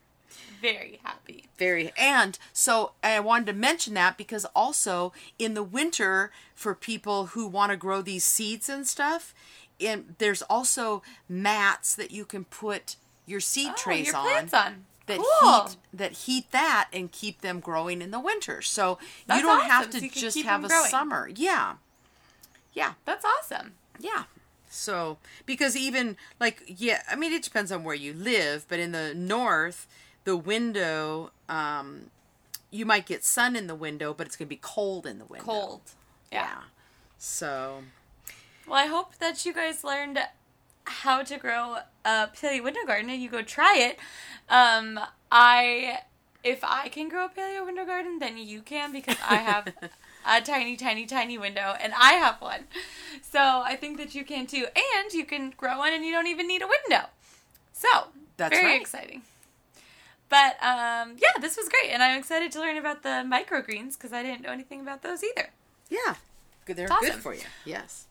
Very 0.60 0.98
happy. 1.04 1.44
Very 1.58 1.92
and 1.96 2.38
so 2.52 2.92
I 3.02 3.20
wanted 3.20 3.46
to 3.46 3.52
mention 3.52 3.94
that 3.94 4.16
because 4.16 4.44
also 4.54 5.12
in 5.38 5.54
the 5.54 5.62
winter 5.62 6.32
for 6.54 6.74
people 6.74 7.26
who 7.26 7.46
want 7.46 7.70
to 7.70 7.76
grow 7.76 8.02
these 8.02 8.24
seeds 8.24 8.68
and 8.68 8.86
stuff, 8.86 9.34
and 9.80 10.14
there's 10.18 10.42
also 10.42 11.02
mats 11.28 11.94
that 11.94 12.10
you 12.10 12.24
can 12.24 12.44
put 12.44 12.96
your 13.26 13.40
seed 13.40 13.70
Oh, 13.72 13.76
trays 13.76 14.06
your 14.08 14.16
on 14.16 14.22
plants 14.22 14.54
on. 14.54 14.84
That 15.06 15.18
cool. 15.18 15.66
heat 15.68 15.76
that 15.92 16.12
heat 16.12 16.50
that 16.52 16.88
and 16.92 17.10
keep 17.10 17.40
them 17.40 17.60
growing 17.60 18.00
in 18.02 18.10
the 18.10 18.20
winter. 18.20 18.62
So 18.62 18.98
That's 19.26 19.40
you 19.40 19.46
don't 19.46 19.64
have 19.64 19.90
to 19.90 20.00
so 20.00 20.08
just 20.08 20.38
have 20.42 20.64
a 20.64 20.68
growing. 20.68 20.90
summer. 20.90 21.28
Yeah. 21.34 21.74
Yeah. 22.72 22.94
That's 23.04 23.24
awesome. 23.24 23.74
Yeah. 23.98 24.24
So, 24.70 25.18
because 25.44 25.76
even 25.76 26.16
like, 26.40 26.62
yeah, 26.66 27.02
I 27.10 27.14
mean, 27.14 27.32
it 27.32 27.42
depends 27.42 27.70
on 27.70 27.84
where 27.84 27.94
you 27.94 28.14
live, 28.14 28.64
but 28.68 28.78
in 28.78 28.92
the 28.92 29.12
north, 29.14 29.86
the 30.24 30.34
window, 30.36 31.30
um, 31.46 32.04
you 32.70 32.86
might 32.86 33.04
get 33.04 33.22
sun 33.22 33.54
in 33.54 33.66
the 33.66 33.74
window, 33.74 34.14
but 34.14 34.26
it's 34.26 34.34
going 34.36 34.46
to 34.46 34.48
be 34.48 34.58
cold 34.62 35.06
in 35.06 35.18
the 35.18 35.26
window. 35.26 35.44
Cold. 35.44 35.80
Yeah. 36.32 36.44
Yeah. 36.44 36.60
So, 37.18 37.82
Well, 38.66 38.78
I 38.78 38.86
hope 38.86 39.16
that 39.18 39.44
you 39.44 39.52
guys 39.52 39.84
learned 39.84 40.18
how 40.84 41.22
to 41.22 41.38
grow 41.38 41.76
a 42.04 42.28
paleo 42.34 42.64
window 42.64 42.80
garden 42.86 43.10
and 43.10 43.22
you 43.22 43.28
go 43.28 43.42
try 43.42 43.76
it. 43.78 43.98
Um, 44.48 44.98
I, 45.30 46.00
if 46.44 46.62
I 46.64 46.88
can 46.88 47.08
grow 47.08 47.26
a 47.26 47.28
paleo 47.28 47.64
window 47.64 47.84
garden, 47.84 48.18
then 48.18 48.36
you 48.38 48.62
can 48.62 48.92
because 48.92 49.16
I 49.26 49.36
have 49.36 49.72
a 50.26 50.40
tiny, 50.40 50.76
tiny, 50.76 51.06
tiny 51.06 51.38
window 51.38 51.74
and 51.80 51.92
I 51.98 52.14
have 52.14 52.40
one. 52.40 52.64
So 53.22 53.38
I 53.40 53.76
think 53.76 53.98
that 53.98 54.14
you 54.14 54.24
can 54.24 54.46
too. 54.46 54.66
And 54.74 55.12
you 55.12 55.24
can 55.24 55.52
grow 55.56 55.78
one 55.78 55.92
and 55.92 56.04
you 56.04 56.12
don't 56.12 56.26
even 56.26 56.46
need 56.48 56.62
a 56.62 56.66
window. 56.68 57.06
So, 57.72 57.88
That's 58.36 58.54
very 58.54 58.72
right. 58.72 58.80
exciting. 58.80 59.22
But 60.28 60.54
um, 60.62 61.16
yeah, 61.18 61.40
this 61.40 61.56
was 61.56 61.68
great. 61.68 61.90
And 61.90 62.02
I'm 62.02 62.18
excited 62.18 62.50
to 62.52 62.60
learn 62.60 62.76
about 62.76 63.02
the 63.02 63.24
microgreens 63.26 63.94
because 63.94 64.12
I 64.12 64.22
didn't 64.22 64.40
know 64.42 64.50
anything 64.50 64.80
about 64.80 65.02
those 65.02 65.22
either. 65.22 65.50
yeah. 65.90 66.14
Good. 66.64 66.76
They're 66.76 66.86
It's 66.86 67.00
good 67.00 67.14
for 67.14 67.34
you. 67.34 67.42
Yes. 67.64 68.06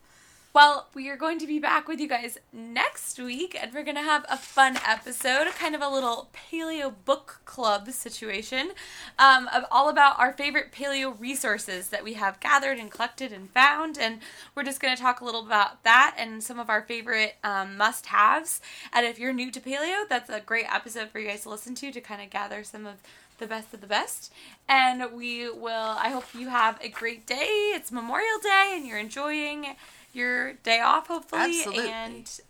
Well, 0.54 0.90
we 0.94 1.08
are 1.10 1.16
going 1.16 1.40
to 1.40 1.48
be 1.48 1.60
back 1.60 1.88
with 1.88 2.02
you 2.02 2.10
guys 2.10 2.38
next 2.52 3.18
week, 3.18 3.58
and 3.60 3.74
we're 3.74 3.86
going 3.86 3.96
to 3.96 4.02
have 4.02 4.26
a 4.28 4.36
fun 4.36 4.78
episode, 4.86 5.48
kind 5.58 5.76
of 5.76 5.82
a 5.82 5.88
little 5.88 6.30
paleo 6.34 6.94
book 7.06 7.40
club 7.46 7.90
situation, 7.92 8.72
um, 9.18 9.48
of 9.54 9.64
all 9.72 9.88
about 9.88 10.20
our 10.20 10.34
favorite 10.34 10.74
paleo 10.74 11.18
resources 11.18 11.88
that 11.88 12.04
we 12.04 12.16
have 12.16 12.42
gathered 12.42 12.80
and 12.80 12.92
collected 12.92 13.32
and 13.32 13.50
found. 13.52 13.98
And 13.98 14.20
we're 14.54 14.64
just 14.64 14.82
going 14.82 14.94
to 14.94 15.02
talk 15.02 15.22
a 15.22 15.26
little 15.26 15.46
about 15.46 15.86
that 15.86 16.16
and 16.18 16.44
some 16.44 16.60
of 16.60 16.70
our 16.70 16.82
favorite 16.82 17.36
um, 17.46 17.78
must 17.78 18.08
haves. 18.08 18.60
And 18.92 19.06
if 19.06 19.18
you're 19.20 19.32
new 19.32 19.52
to 19.52 19.62
paleo, 19.62 20.06
that's 20.10 20.30
a 20.30 20.42
great 20.42 20.66
episode 20.70 21.12
for 21.12 21.20
you 21.20 21.30
guys 21.30 21.44
to 21.44 21.50
listen 21.50 21.76
to 21.76 21.94
to 21.94 22.02
kind 22.02 22.22
of 22.22 22.30
gather 22.30 22.66
some 22.66 22.86
of 22.86 22.96
the 23.38 23.48
best 23.48 23.74
of 23.74 23.80
the 23.80 23.88
best. 23.88 24.34
And 24.68 25.14
we 25.14 25.50
will, 25.50 25.96
I 25.98 26.10
hope 26.10 26.26
you 26.38 26.50
have 26.50 26.78
a 26.82 26.90
great 26.90 27.26
day. 27.26 27.72
It's 27.74 27.90
Memorial 27.90 28.40
Day 28.44 28.74
and 28.76 28.86
you're 28.86 29.00
enjoying 29.00 29.78
your 30.14 30.54
day 30.54 30.80
off, 30.80 31.08
hopefully. 31.08 31.42
Absolutely. 31.60 31.90
And 31.90 32.42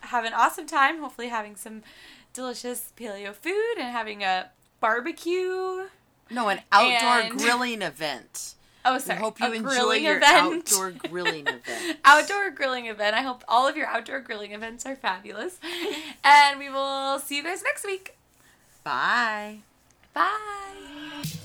have 0.00 0.24
an 0.24 0.32
awesome 0.34 0.66
time. 0.66 0.98
Hopefully, 1.00 1.28
having 1.28 1.56
some 1.56 1.82
delicious 2.32 2.92
paleo 2.96 3.34
food 3.34 3.74
and 3.78 3.92
having 3.92 4.22
a 4.22 4.50
barbecue. 4.80 5.84
No, 6.30 6.48
an 6.48 6.60
outdoor 6.72 7.20
And- 7.30 7.38
grilling 7.38 7.82
event. 7.82 8.54
Oh, 8.84 8.94
I 8.94 8.98
sorry. 8.98 9.20
hope 9.20 9.38
you 9.38 9.52
enjoy 9.52 9.92
your 9.92 10.16
event. 10.16 10.68
outdoor 10.72 10.90
grilling 11.08 11.46
event. 11.46 11.98
outdoor 12.04 12.50
grilling 12.50 12.86
event. 12.86 13.14
I 13.14 13.22
hope 13.22 13.44
all 13.46 13.68
of 13.68 13.76
your 13.76 13.86
outdoor 13.86 14.18
grilling 14.18 14.50
events 14.50 14.84
are 14.84 14.96
fabulous. 14.96 15.60
And 16.24 16.58
we 16.58 16.68
will 16.68 17.20
see 17.20 17.36
you 17.36 17.44
guys 17.44 17.62
next 17.62 17.84
week. 17.86 18.16
Bye. 18.82 19.58
Bye. 20.14 20.38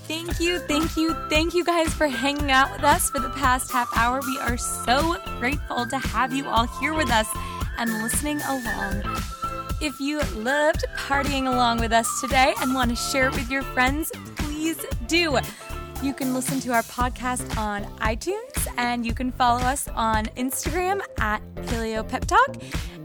Thank 0.07 0.39
you, 0.39 0.59
thank 0.59 0.95
you, 0.95 1.13
thank 1.29 1.53
you 1.53 1.63
guys 1.65 1.93
for 1.93 2.07
hanging 2.07 2.51
out 2.51 2.71
with 2.71 2.83
us 2.83 3.09
for 3.09 3.19
the 3.19 3.29
past 3.29 3.71
half 3.71 3.89
hour. 3.95 4.21
We 4.25 4.37
are 4.39 4.57
so 4.57 5.17
grateful 5.39 5.85
to 5.85 5.97
have 5.97 6.33
you 6.33 6.47
all 6.47 6.65
here 6.79 6.93
with 6.93 7.11
us 7.11 7.27
and 7.77 7.91
listening 8.01 8.39
along. 8.41 9.03
If 9.81 9.99
you 9.99 10.21
loved 10.35 10.85
partying 10.97 11.47
along 11.47 11.79
with 11.79 11.91
us 11.91 12.07
today 12.21 12.53
and 12.61 12.73
want 12.73 12.89
to 12.89 12.95
share 12.95 13.27
it 13.27 13.33
with 13.33 13.49
your 13.51 13.61
friends, 13.63 14.11
please 14.37 14.77
do. 15.07 15.37
You 16.01 16.13
can 16.13 16.33
listen 16.33 16.59
to 16.61 16.71
our 16.73 16.83
podcast 16.83 17.57
on 17.57 17.83
iTunes 17.99 18.67
and 18.77 19.05
you 19.05 19.13
can 19.13 19.31
follow 19.31 19.59
us 19.61 19.87
on 19.89 20.25
Instagram 20.37 21.01
at 21.19 21.41
Paleo 21.55 22.07
Pep 22.07 22.25
Talk. 22.25 22.55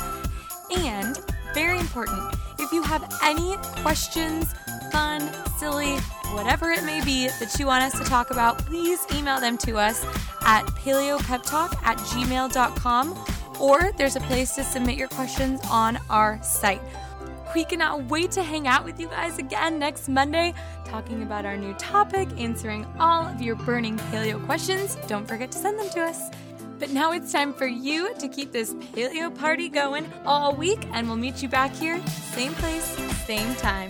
And 0.77 1.17
very 1.53 1.79
important, 1.79 2.35
if 2.59 2.71
you 2.71 2.83
have 2.83 3.19
any 3.23 3.57
questions, 3.81 4.53
fun, 4.91 5.21
silly, 5.57 5.95
whatever 6.33 6.71
it 6.71 6.83
may 6.83 7.03
be 7.03 7.27
that 7.27 7.57
you 7.59 7.65
want 7.65 7.83
us 7.83 7.97
to 7.97 8.05
talk 8.05 8.31
about, 8.31 8.59
please 8.59 9.05
email 9.13 9.39
them 9.39 9.57
to 9.59 9.77
us 9.77 10.03
at 10.41 10.65
paleopeptalk 10.65 11.75
at 11.83 11.97
gmail.com 11.97 13.25
or 13.59 13.91
there's 13.97 14.15
a 14.15 14.21
place 14.21 14.55
to 14.55 14.63
submit 14.63 14.97
your 14.97 15.07
questions 15.07 15.59
on 15.69 15.99
our 16.09 16.41
site. 16.43 16.81
We 17.57 17.65
cannot 17.65 18.03
wait 18.03 18.29
to 18.33 18.43
hang 18.43 18.67
out 18.67 18.85
with 18.85 18.99
you 18.99 19.07
guys 19.07 19.39
again 19.39 19.79
next 19.79 20.09
Monday, 20.09 20.53
talking 20.85 21.23
about 21.23 21.43
our 21.43 21.57
new 21.57 21.73
topic, 21.73 22.29
answering 22.37 22.85
all 22.99 23.25
of 23.25 23.41
your 23.41 23.55
burning 23.55 23.97
paleo 23.97 24.45
questions. 24.45 24.93
Don't 25.07 25.27
forget 25.27 25.49
to 25.53 25.57
send 25.57 25.79
them 25.79 25.89
to 25.89 26.01
us. 26.01 26.29
But 26.77 26.91
now 26.91 27.13
it's 27.13 27.31
time 27.31 27.53
for 27.53 27.65
you 27.65 28.13
to 28.19 28.27
keep 28.27 28.51
this 28.51 28.75
paleo 28.75 29.35
party 29.35 29.69
going 29.69 30.05
all 30.23 30.53
week, 30.53 30.87
and 30.93 31.07
we'll 31.07 31.17
meet 31.17 31.41
you 31.41 31.49
back 31.49 31.73
here, 31.73 31.99
same 32.05 32.53
place, 32.53 32.95
same 33.25 33.55
time. 33.55 33.89